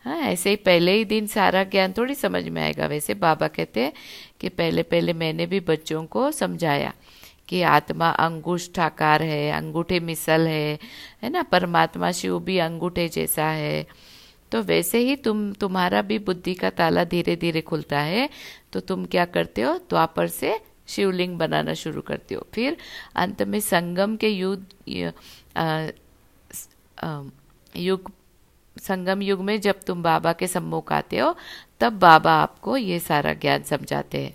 [0.05, 3.81] हाँ ऐसे ही पहले ही दिन सारा ज्ञान थोड़ी समझ में आएगा। वैसे बाबा कहते
[3.81, 3.92] हैं
[4.40, 6.92] कि पहले पहले मैंने भी बच्चों को समझाया
[7.48, 10.79] कि आत्मा अंगुष्ठाकार है, अंगूठे मिसल है
[11.22, 11.42] है ना?
[11.42, 13.87] परमात्मा शिव भी अंगूठे जैसा है।
[14.53, 18.29] तो वैसे ही तुम, तुम्हारा भी बुद्धि का ताला धीरे धीरे खुलता है
[18.73, 19.77] तो तुम क्या करते हो?
[19.91, 22.77] द्वापर से शिवलिंग बनाना शुरू करते हो। फिर
[23.17, 24.67] अंत में संगम के युद्ध
[27.77, 28.11] युग,
[28.77, 31.35] संगम युग में जब तुम बाबा के सम्मुख आते हो,
[31.81, 34.35] तब बाबा आपको ये सारा ज्ञान समझाते हैं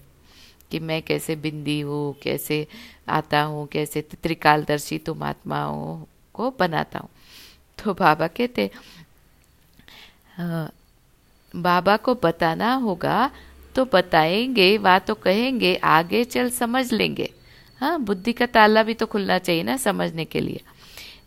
[0.72, 2.66] कि मैं कैसे बिंदी हूँ, कैसे
[3.10, 6.04] आता हूँ, कैसे त्रिकालदर्शी तुम आत्माओं
[6.36, 7.10] को बनाता हूँ।
[7.78, 8.70] तो बाबा कहते
[11.54, 13.30] बाबा को बताना होगा
[13.76, 17.30] तो बताएँगे वा तो कहेंगे, आगे चल समझ लेंगे।
[17.82, 20.62] हाँ बुद्धि का ताला भी तो खुलना चाहिए ना समझने के लिए।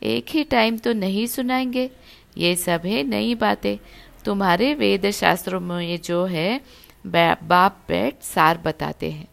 [0.03, 1.91] एक ही टाइम तो नहीं सुनाएँगे।
[2.39, 3.77] ये सब है नई बातें।
[4.25, 6.61] तुम्हारे वेद शास्त्रों में ये जो है
[7.07, 9.27] बाप बैठ सार बताते हैं।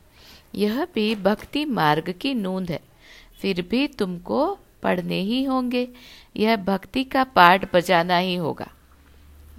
[0.55, 2.79] यह भी भक्ति मार्ग की नूंद है।
[3.41, 5.87] फिर भी तुमको पढ़ने ही होंगे।
[6.37, 8.67] यह भक्ति का पाठ बजाना ही होगा।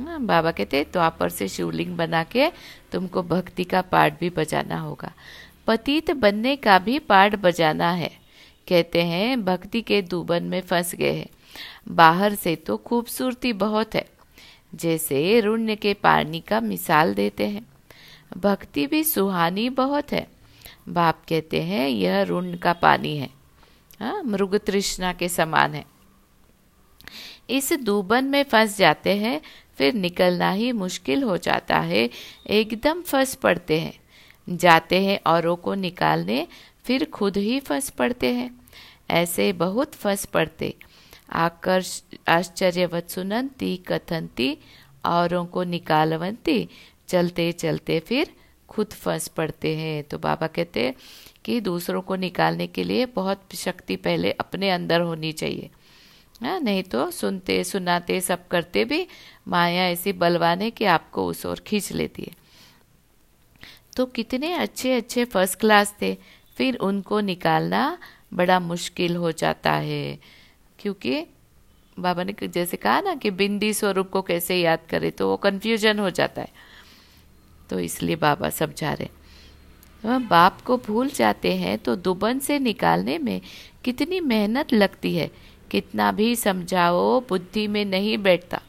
[0.01, 2.51] बाबा कहते द्वापर से शिवलिंग बना के
[2.93, 5.13] तुमको भक्ति का पाठ भी बजाना होगा।
[5.67, 8.11] पतित बनने का भी पाठ बजाना है।
[8.69, 11.27] कहते हैं, भक्ति के दुबन में फंस गए हैं।
[11.89, 14.09] बाहर से तो खूबसूरती बहुत है।
[14.75, 17.67] जैसे रुण्य के पानी का मिसाल देते हैं।
[18.37, 20.27] भक्ति भी सुहानी बहुत है।
[20.89, 23.31] बाप कहते हैं, यह रुण का पानी है।
[24.01, 25.85] हाँ मृग तृष्णा के समान है।
[27.51, 29.41] इस दूबन में फंस जाते हैं
[29.79, 32.11] फिर निकलना ही मुश्किल हो जाता है।
[32.47, 34.03] एकदम फंस पड़ते हैं।
[34.57, 36.47] जाते हैं औरों को निकालने,
[36.85, 38.61] फिर खुद ही फंस पड़ते हैं।
[39.11, 40.75] ऐसे बहुत फंस पड़ते।
[41.33, 44.59] आकर्ष आश्चर्यवत सुनंती कथनती
[45.05, 46.69] औरों को निकालवंती,
[47.09, 48.35] चलते चलते फिर
[48.69, 50.95] खुद फंस पड़ते हैं। तो बाबा कहते हैं
[51.45, 55.71] कि दूसरों को निकालने के लिए बहुत शक्ति पहले अपने अंदर होनी चाहिए।
[56.43, 59.07] हाँ नहीं तो सुनते, सुनाते, सब करते भी
[59.49, 62.33] माया ऐसी बलवाने कि आपको उस ओर खींच लेती है।
[63.97, 66.17] तो कितने अच्छे अच्छे फ़र्स्ट क्लास थे।
[66.57, 67.99] फिर उनको निकालना
[68.35, 70.19] बड़ा मुश्किल हो जाता है।
[70.79, 71.27] क्योंकि
[71.99, 75.99] बाबा ने जैसे कहा ना कि बिंदी स्वरूप को कैसे याद करे तो वो कंफ्यूजन
[75.99, 76.49] हो जाता है।
[77.71, 79.09] तो इसलिए बाबा समझा रहे।
[80.05, 83.41] वह बाप को भूल जाते हैं तो दुबन से निकालने में
[83.85, 85.31] कितनी मेहनत लगती है।
[85.71, 88.61] कितना भी समझाओ, बुद्धि में नहीं बैठता।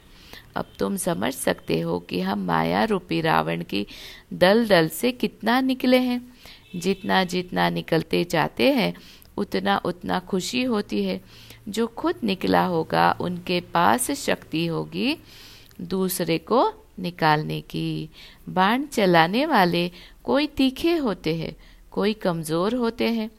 [0.55, 3.87] अब तुम समझ सकते हो कि हम माया रूपी रावण की
[4.33, 6.33] दल दल से कितना निकले हैं।
[6.75, 8.93] जितना जितना निकलते जाते हैं,
[9.37, 11.21] उतना उतना खुशी होती है।
[11.69, 15.17] जो खुद निकला होगा, उनके पास शक्ति होगी
[15.81, 18.09] दूसरे को निकालने की।
[18.49, 19.91] बाण चलाने वाले
[20.23, 21.55] कोई तीखे होते हैं,
[21.91, 23.29] कोई कमज़ोर होते हैं।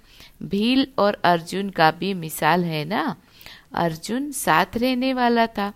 [0.42, 3.16] भील और अर्जुन का भी मिसाल है ना?
[3.74, 5.72] अर्जुन साथ रहने वाला था।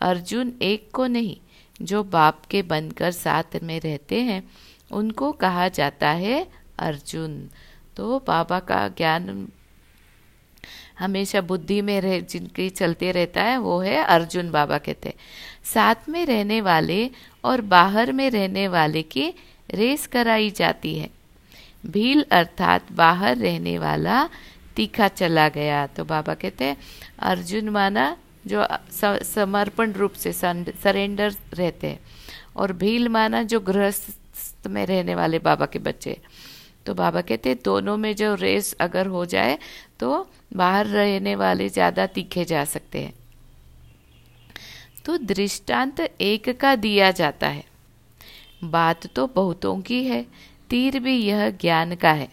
[0.00, 1.36] अर्जुन एक को नहीं,
[1.82, 4.50] जो बाप के बनकर साथ में रहते हैं,
[4.92, 6.46] उनको कहा जाता है
[6.78, 7.48] अर्जुन।
[7.96, 9.48] तो बाबा का ज्ञान
[10.98, 15.14] हमेशा बुद्धि में रह, जिनकी चलते रहता है, वो है अर्जुन बाबा कहते
[15.64, 17.10] साथ में रहने वाले
[17.44, 19.34] और बाहर में रहने वाले की
[19.74, 21.10] रेस कराई जाती है।
[21.86, 24.28] भील अर्थात बाहर रहने वाला
[24.76, 26.76] तीखा चला गया। तो बाबा कहते
[27.18, 28.16] अर्जुन माना
[28.48, 28.66] जो
[29.24, 32.00] समर्पण रूप से सरेंडर रहते हैं।
[32.56, 36.16] और भील माना जो गृहस्थ में रहने वाले बाबा के बच्चे।
[36.86, 39.58] तो बाबा कहते दोनों में जो रेस अगर हो जाए
[40.00, 43.12] तो बाहर रहने वाले ज़्यादा तीखे जा सकते हैं।
[45.04, 47.64] तो दृष्टांत एक का दिया जाता है।
[48.64, 50.24] बात तो बहुतों की है,
[50.70, 52.28] तीर भी यह ज्ञान का है।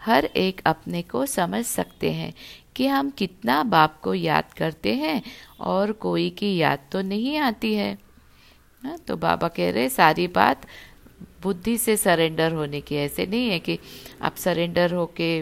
[0.00, 2.32] हर एक अपने को समझ सकते हैं।
[2.76, 5.22] कि हम कितना बाप को याद करते हैं
[5.60, 7.92] और कोई की याद तो नहीं आती है।
[8.82, 10.66] हाँ, तो बाबा कह रहे सारी बात
[11.42, 13.78] बुद्धि से सरेंडर होने की। ऐसे नहीं है कि
[14.22, 15.38] आप सरेंडर होके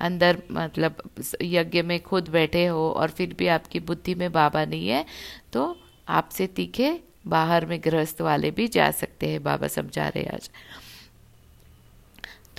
[0.00, 1.02] अंदर मतलब
[1.42, 5.04] यज्ञ में खुद बैठे हो और फिर भी आपकी बुद्धि में बाबा नहीं है
[5.52, 5.76] तो
[6.08, 10.50] आपसे तीखे बाहर में गृहस्थ वाले भी जा सकते हैं बाबा समझा रहे आज।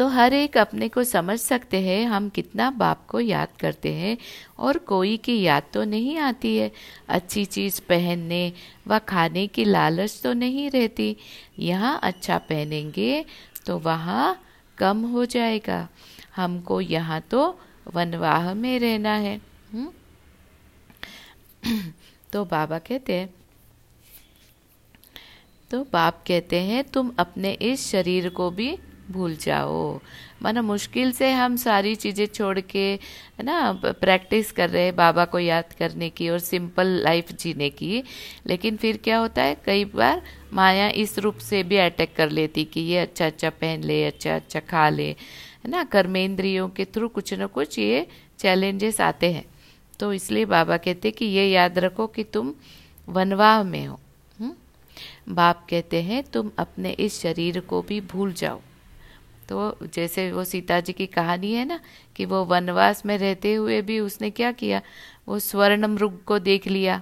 [0.02, 4.18] तो हर एक अपने को समझ सकते हैं, हम कितना बाप को याद करते हैं
[4.60, 6.72] और कोई की याद तो नहीं आती है।
[7.08, 8.42] अच्छी चीज़ पहनने
[8.88, 11.16] व खाने की लालच तो नहीं रहती।
[11.60, 13.26] यहाँ अच्छा पहनेंगे
[13.66, 14.42] तो वहाँ
[14.78, 15.88] कम हो जाएगा।
[16.36, 19.40] हमको यहाँ तो वनवाह में रहना है।
[19.74, 19.94] हुँ?
[22.34, 23.34] तो बाबा कहते हैं
[25.72, 28.78] तो बाप कहते हैं, तुम अपने इस शरीर को भी
[29.12, 30.00] भूल जाओ।
[30.44, 32.88] माना मुश्किल से हम सारी चीज़ें छोड़ के,
[33.40, 37.70] है ना, प्रैक्टिस कर रहे हैं बाबा को याद करने की और सिंपल लाइफ जीने
[37.70, 38.04] की।
[38.48, 40.22] लेकिन फिर क्या होता है, कई बार
[40.54, 44.36] माया इस रूप से भी अटैक कर लेती कि ये अच्छा अच्छा पहन ले अच्छा
[44.36, 45.10] अच्छा खा ले।
[45.66, 48.08] है ना, कर्मेंद्रियों के थ्रू कुछ ना कुछ ये
[48.40, 49.46] चैलेंजेस आते हैं।
[50.00, 52.54] तो इसलिए बाबा कहते कि ये याद रखो कि तुम
[53.10, 54.00] वनवाह में हो।
[54.40, 54.56] हुँ?
[55.30, 58.62] बाप कहते हैं, तुम अपने इस शरीर को भी भूल जाओ।
[59.52, 61.80] तो जैसे वो सीता जी की कहानी है ना,
[62.16, 64.82] कि वो वनवास में रहते हुए भी उसने क्या किया?
[65.28, 67.02] वो स्वर्ण मृग को देख लिया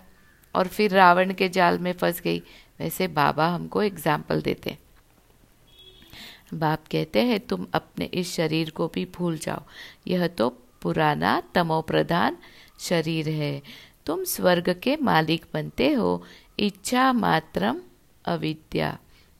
[0.56, 2.40] और फिर रावण के जाल में फंस गई।
[2.80, 4.78] वैसे बाबा हमको एग्ज़ाम्पल देते
[6.54, 9.62] बाप कहते हैं, तुम अपने इस शरीर को भी भूल जाओ।
[10.08, 10.50] यह तो
[10.82, 12.38] पुराना तमो प्रधान
[12.80, 13.62] शरीर है।
[14.06, 16.24] तुम स्वर्ग के मालिक बनते हो।
[16.60, 17.82] इच्छा मात्रम
[18.26, 18.98] अविद्या।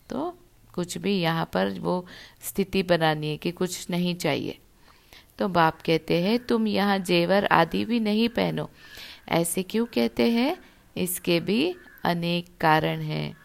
[0.10, 0.34] तो
[0.80, 2.06] कुछ भी यहाँ पर वो
[2.44, 4.58] स्थिति बनानी है कि कुछ नहीं चाहिए।
[5.40, 8.70] तो बाप कहते हैं, तुम यहाँ जेवर आदि भी नहीं पहनो।
[9.30, 10.58] ऐसे क्यों कहते हैं?
[10.96, 13.36] इसके भी अनेक कारण हैं।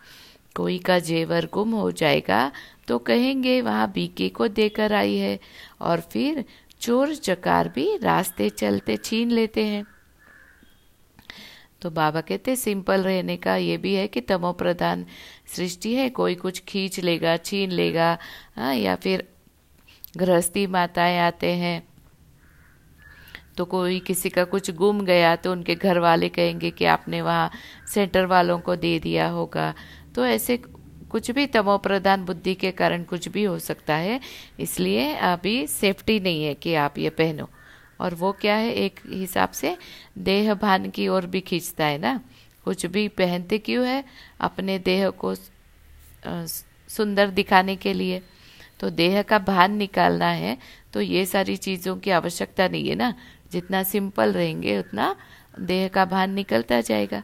[0.57, 2.51] कोई का जेवर गुम हो जाएगा
[2.88, 5.38] तो कहेंगे, वहाँ बीके को देकर आई है।
[5.81, 6.44] और फिर
[6.81, 9.85] चोर चकार भी रास्ते चलते छीन लेते हैं।
[11.83, 15.05] तो बाबा कहते सिंपल रहने का ये भी है कि तमो प्रधान
[15.48, 18.18] सृष्टि है, कोई कुछ खींच लेगा, छीन लेगा
[18.57, 19.26] हाँ या फिर
[20.16, 21.83] गृहस्थी माताएँ आते हैं
[23.57, 27.50] तो कोई किसी का कुछ गुम गया तो उनके घर वाले कहेंगे कि आपने वहाँ
[27.88, 29.72] सेंटर वालों को दे दिया होगा।
[30.14, 30.57] तो ऐसे
[31.11, 34.20] कुछ भी तमो प्रधान बुद्धि के कारण कुछ भी हो सकता है,
[34.61, 37.48] इसलिए अभी सेफ्टी नहीं है कि आप ये पहनो।
[38.00, 39.76] और वो क्या है, एक हिसाब से
[40.18, 42.20] देह भान की ओर भी खींचता है ना?
[42.64, 44.05] कुछ भी पहनते क्यों है?
[44.40, 45.35] अपने देह को
[46.90, 48.22] सुंदर दिखाने के लिए।
[48.81, 50.57] तो देह का भान निकालना है
[50.92, 53.14] तो ये सारी चीज़ों की आवश्यकता नहीं है ना?
[53.53, 55.14] जितना सिंपल रहेंगे, उतना
[55.61, 57.22] देह का भान निकलता जाएगा।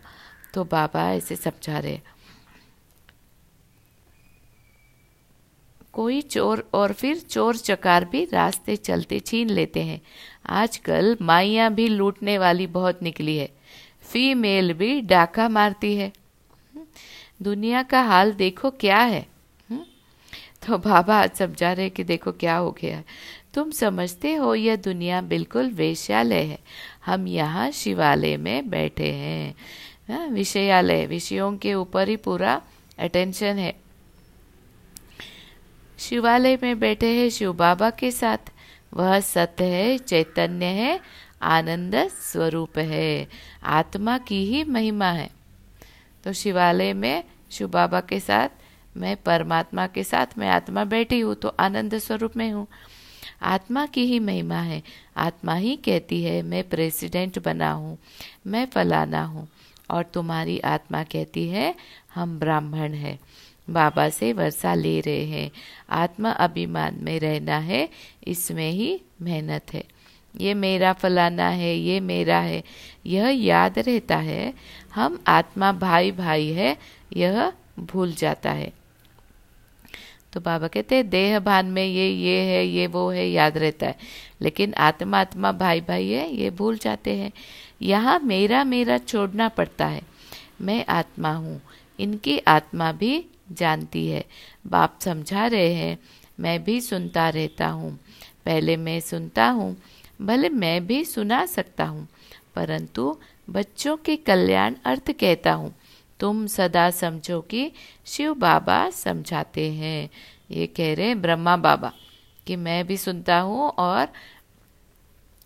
[0.55, 2.01] तो बाबा ऐसे समझा रहे
[5.93, 10.01] कोई चोर और फिर चोर चकार भी रास्ते चलते छीन लेते हैं।
[10.49, 13.49] आजकल माइया भी लूटने वाली बहुत निकली है।
[14.11, 16.13] फीमेल भी डाका मारती है।
[17.43, 19.27] दुनिया का हाल देखो क्या है?
[20.67, 23.05] तो बाबा आज समझा रहे कि देखो क्या हो गया है।
[23.55, 26.59] तुम समझते हो यह दुनिया बिल्कुल वेश्यालय है।
[27.07, 32.61] हम यहाँ शिवालय में बैठे हैं। विषयालय, विषयों के ऊपर ही पूरा
[32.99, 33.75] अटेंशन है।
[35.99, 38.53] शिवालय में बैठे हैं शिव बाबा के साथ।
[38.95, 41.01] वह सत्य है, चैतन्य है
[41.43, 43.29] आनंद स्वरूप है।
[43.65, 45.31] आत्मा की ही महिमा है।
[46.25, 48.49] तो शिवालय में शिव बाबा के साथ,
[48.97, 52.67] मैं परमात्मा के साथ मैं आत्मा बैठी हूँ तो आनंद स्वरूप में हूँ।
[53.43, 54.83] आत्मा की ही महिमा है।
[55.17, 57.99] आत्मा ही कहती है, मैं प्रेसिडेंट बना हूँ,
[58.47, 59.49] मैं फलाना हूँ,
[59.91, 61.75] और तुम्हारी आत्मा कहती है,
[62.15, 63.19] हम ब्राह्मण हैं।
[63.71, 65.51] बाबा से वर्षा ले रहे हैं।
[65.91, 67.89] आत्मा अभिमान में रहना है,
[68.27, 69.85] इसमें ही मेहनत है।
[70.41, 72.63] ये मेरा फलाना है, ये मेरा है,
[73.07, 74.55] यह याद रहता है,
[74.95, 76.77] हम आत्मा भाई भाई है,
[77.17, 78.73] यह भूल जाता है।
[80.33, 83.87] तो बाबा कहते हैं, देह भान में ये ये है, ये वो है, याद रहता
[83.87, 83.97] है।
[84.43, 87.33] लेकिन आत्मा आत्मा भाई भाई है, ये भूल जाते हैं।
[87.83, 90.03] यहाँ मेरा मेरा छोड़ना पड़ता है।
[90.61, 91.61] मैं आत्मा हूँ,
[91.99, 94.25] इनकी आत्मा भी जानती है।
[94.67, 95.99] बाप समझा रहे हैं,
[96.41, 97.99] मैं भी सुनता रहता हूँ।
[98.45, 99.77] पहले मैं सुनता हूँ
[100.21, 102.07] भले मैं भी सुना सकता हूँ,
[102.55, 103.17] परंतु
[103.49, 105.75] बच्चों के कल्याण अर्थ कहता हूँ।
[106.21, 107.71] तुम सदा समझो कि
[108.07, 110.11] शिव बाबा समझाते हैं।
[110.51, 111.93] ये कह रहे ब्रह्मा बाबा
[112.47, 114.09] कि मैं भी सुनता हूँ और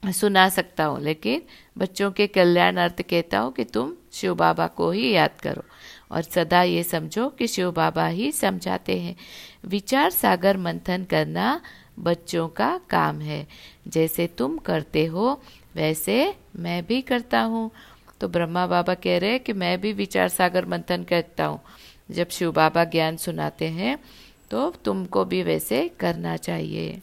[0.03, 1.43] सुना सकता हूँ, लेकिन
[1.77, 5.63] बच्चों के कल्याण अर्थ कहता हूँ कि तुम शिव बाबा को ही याद करो
[6.11, 9.15] और सदा ये समझो कि शिव बाबा ही समझाते हैं।
[9.67, 11.61] विचार सागर मंथन करना
[11.99, 13.47] बच्चों का काम है।
[13.89, 15.43] जैसे तुम करते हो,
[15.77, 17.71] वैसे मैं भी करता हूँ।
[18.21, 21.61] तो ब्रह्मा बाबा कह रहे हैं कि मैं भी विचार सागर मंथन करता हूँ।
[22.11, 23.99] जब शिव बाबा ज्ञान सुनाते हैं
[24.51, 27.01] तो तुमको भी वैसे करना चाहिए।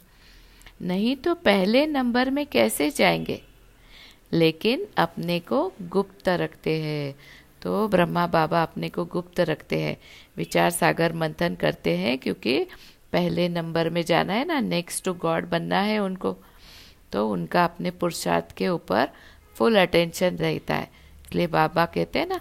[0.81, 3.41] नहीं तो पहले नंबर में कैसे जाएँगे?
[4.33, 7.15] लेकिन अपने को गुप्त रखते हैं।
[7.61, 9.97] तो ब्रह्मा बाबा अपने को गुप्त रखते हैं।
[10.37, 12.65] विचार सागर मंथन करते हैं क्योंकि
[13.13, 16.35] पहले नंबर में जाना है ना नेक्स्ट टू गॉड बनना है उनको
[17.11, 19.09] तो उनका अपने पुरुषार्थ के ऊपर
[19.55, 20.89] फुल अटेंशन रहता है।
[21.25, 22.39] इसलिए बाबा कहते हैं ना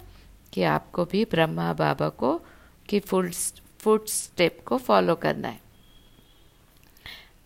[0.53, 2.39] कि आपको भी ब्रह्मा बाबा को
[2.89, 3.31] कि फुल
[3.79, 5.59] फुट स्टेप को फॉलो करना है।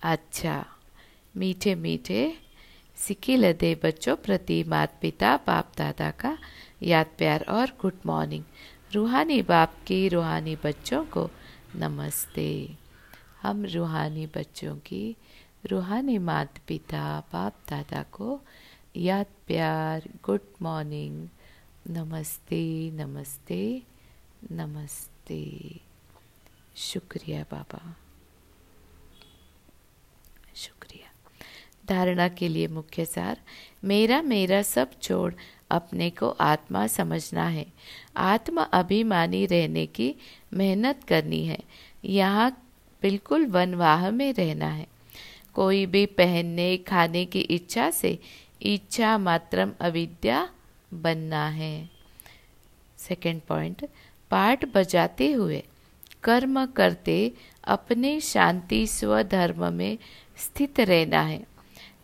[0.03, 0.65] अच्छा
[1.36, 2.34] मीठे मीठे
[2.97, 6.38] सिक्की लदे बच्चों, प्रति माता पिता बाप दादा का
[6.84, 8.43] याद प्यार और गुड मॉर्निंग
[8.93, 11.30] रूहानी बाप की रूहानी बच्चों को
[11.76, 12.84] नमस्ते।
[13.45, 15.15] हम रूहानी बच्चों की
[15.71, 18.41] रूहानी माता पिता बाप दादा को
[18.95, 21.29] याद, प्यार, गुड मॉर्निंग,
[21.89, 23.83] नमस्ते नमस्ते
[24.51, 25.79] नमस्ते।
[26.75, 27.97] शुक्रिया बाबा।
[30.55, 31.11] शुक्रिया।
[31.89, 33.41] धारणा के लिए मुख्य सार,
[33.83, 35.33] मेरा मेरा सब छोड़
[35.71, 37.73] अपने को आत्मा समझना है।
[38.17, 40.15] आत्मा अभिमानी रहने की
[40.53, 41.59] मेहनत करनी है।
[42.05, 42.61] यहाँ
[43.05, 44.87] बिल्कुल वनवाह में रहना है।
[45.53, 48.19] कोई भी पहनने, खाने की इच्छा से
[48.61, 50.49] इच्छा मात्रम अविद्या
[50.93, 51.89] बनना है।
[52.97, 53.85] सेकंड पॉइंट
[54.31, 55.63] पाठ बजाते हुए
[56.23, 57.33] कर्म करते
[57.67, 59.97] अपने शांति स्वधर्म में
[60.37, 61.43] स्थित रहना है।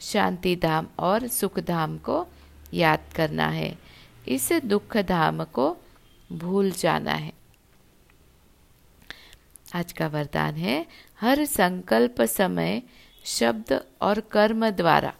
[0.02, 2.28] शांति धाम और सुख धाम को
[2.74, 3.78] याद करना है।
[4.28, 5.78] इस दुख धाम को
[6.32, 7.41] भूल जाना है।
[9.76, 10.86] आज का वरदान है,
[11.22, 12.82] हर संकल्प समय,
[13.26, 15.14] शब्द और कर्म द्वारा।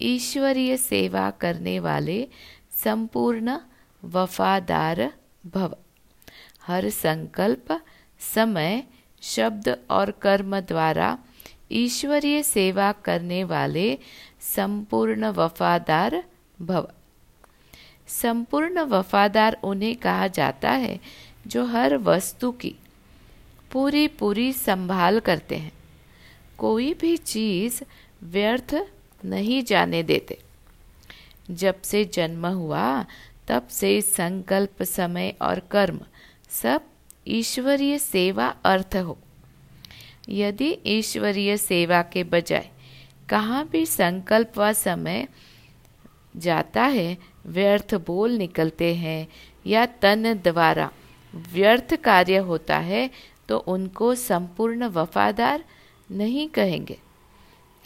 [0.00, 2.28] ईश्वरीय सेवा करने वाले
[2.84, 3.58] संपूर्ण
[4.04, 5.12] वफादार
[5.46, 5.76] भव।
[6.66, 7.80] हर संकल्प
[8.34, 8.84] समय,
[9.22, 11.18] शब्द और कर्म द्वारा
[11.72, 13.98] ईश्वरीय सेवा करने वाले
[14.40, 16.24] संपूर्ण वफादार
[16.60, 16.88] भव।
[18.08, 21.00] संपूर्ण वफादार उन्हें कहा जाता है,
[21.46, 22.74] जो हर वस्तु की
[23.72, 25.72] पूरी पूरी संभाल करते हैं।
[26.58, 27.82] कोई भी चीज़
[28.22, 28.86] व्यर्थ
[29.24, 30.38] नहीं जाने देते।
[31.50, 33.04] जब से जन्म हुआ,
[33.48, 36.00] तब से संकल्प, समय और कर्म
[36.50, 36.80] सब
[37.28, 39.18] ईश्वरीय सेवा अर्थ हो।
[40.28, 42.68] यदि ईश्वरीय सेवा के बजाय
[43.28, 45.28] कहाँ भी संकल्प व समय
[46.36, 49.28] जाता है, व्यर्थ बोल निकलते हैं
[49.66, 50.90] या तन द्वारा
[51.34, 53.10] व्यर्थ कार्य होता है
[53.52, 55.64] तो उनको संपूर्ण वफादार
[56.10, 56.98] नहीं कहेंगे।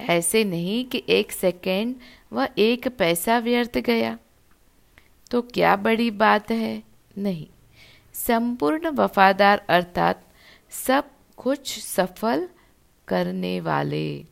[0.01, 1.95] ऐसे नहीं कि एक सेकेंड
[2.33, 4.19] व एक पैसा व्यर्थ गया।
[5.31, 6.83] तो क्या बड़ी बात है?
[7.19, 7.47] नहीं।
[8.15, 10.23] संपूर्ण वफादार अर्थात
[10.71, 11.05] सब
[11.37, 12.49] कुछ सफल
[13.09, 14.25] करने वाले।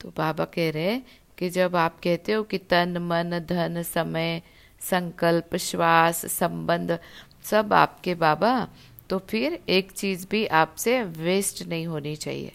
[0.00, 1.00] तो बाबा कह रहे
[1.38, 4.42] कि जब आप कहते हो कि तन, मन, धन, समय,
[4.80, 6.98] संकल्प, श्वास, संबंध
[7.44, 8.68] सब आपके बाबा
[9.10, 12.52] तो फिर एक चीज़ भी आपसे वेस्ट नहीं होनी चाहिए।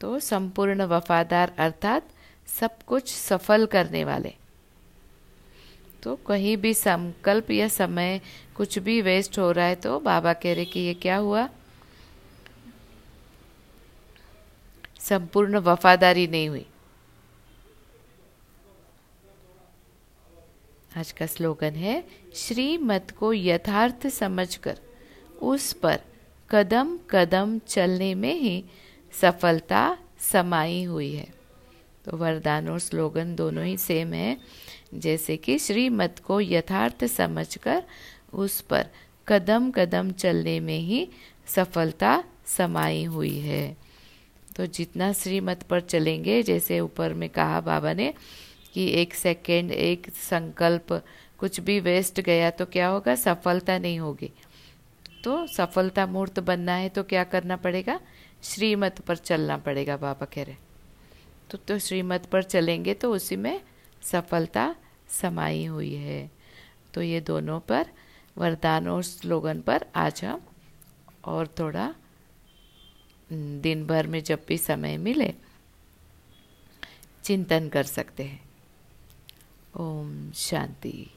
[0.00, 2.08] तो संपूर्ण वफादार अर्थात
[2.48, 4.34] सब कुछ सफल करने वाले।
[6.02, 8.20] तो कहीं भी संकल्प या समय
[8.56, 11.48] कुछ भी वेस्ट हो रहा है तो बाबा कह रहे कि ये क्या हुआ?
[15.00, 16.66] संपूर्ण वफादारी नहीं हुई।
[21.00, 24.78] आज का स्लोगन है श्रीमत को यथार्थ समझकर,
[25.42, 26.00] उस पर
[26.50, 28.64] कदम कदम चलने में ही
[29.20, 29.98] सफलता
[30.32, 31.26] समाई हुई है।
[32.04, 34.36] तो वरदान और स्लोगन दोनों ही सेम है,
[34.94, 37.82] जैसे कि श्रीमत को यथार्थ समझकर,
[38.32, 38.86] उस पर
[39.28, 41.08] कदम कदम चलने में ही
[41.46, 43.76] सफलता समाई हुई है।
[44.56, 48.14] तो जितना श्रीमत पर चलेंगे, जैसे ऊपर में कहा बाबा ने
[48.74, 50.92] कि एक सेकेंड एक संकल्प
[51.38, 53.14] कुछ भी वेस्ट गया तो क्या होगा?
[53.14, 54.30] सफलता नहीं होगी।
[55.24, 58.00] तो सफलता मूर्त बनना है तो क्या करना पड़ेगा?
[58.42, 60.56] श्रीमत पर चलना पड़ेगा, बाबा कह रहे
[61.50, 63.60] तो तो श्रीमत पर चलेंगे तो उसी में
[64.02, 64.74] सफलता
[65.10, 66.30] समाई हुई है।
[66.94, 67.86] तो ये दोनों पर,
[68.36, 70.40] वरदान और स्लोगन पर आज हम
[71.24, 71.94] और थोड़ा
[73.30, 75.32] दिन भर में जब भी समय मिले,
[77.24, 78.40] चिंतन कर सकते हैं।
[79.76, 81.10] ओम शांति।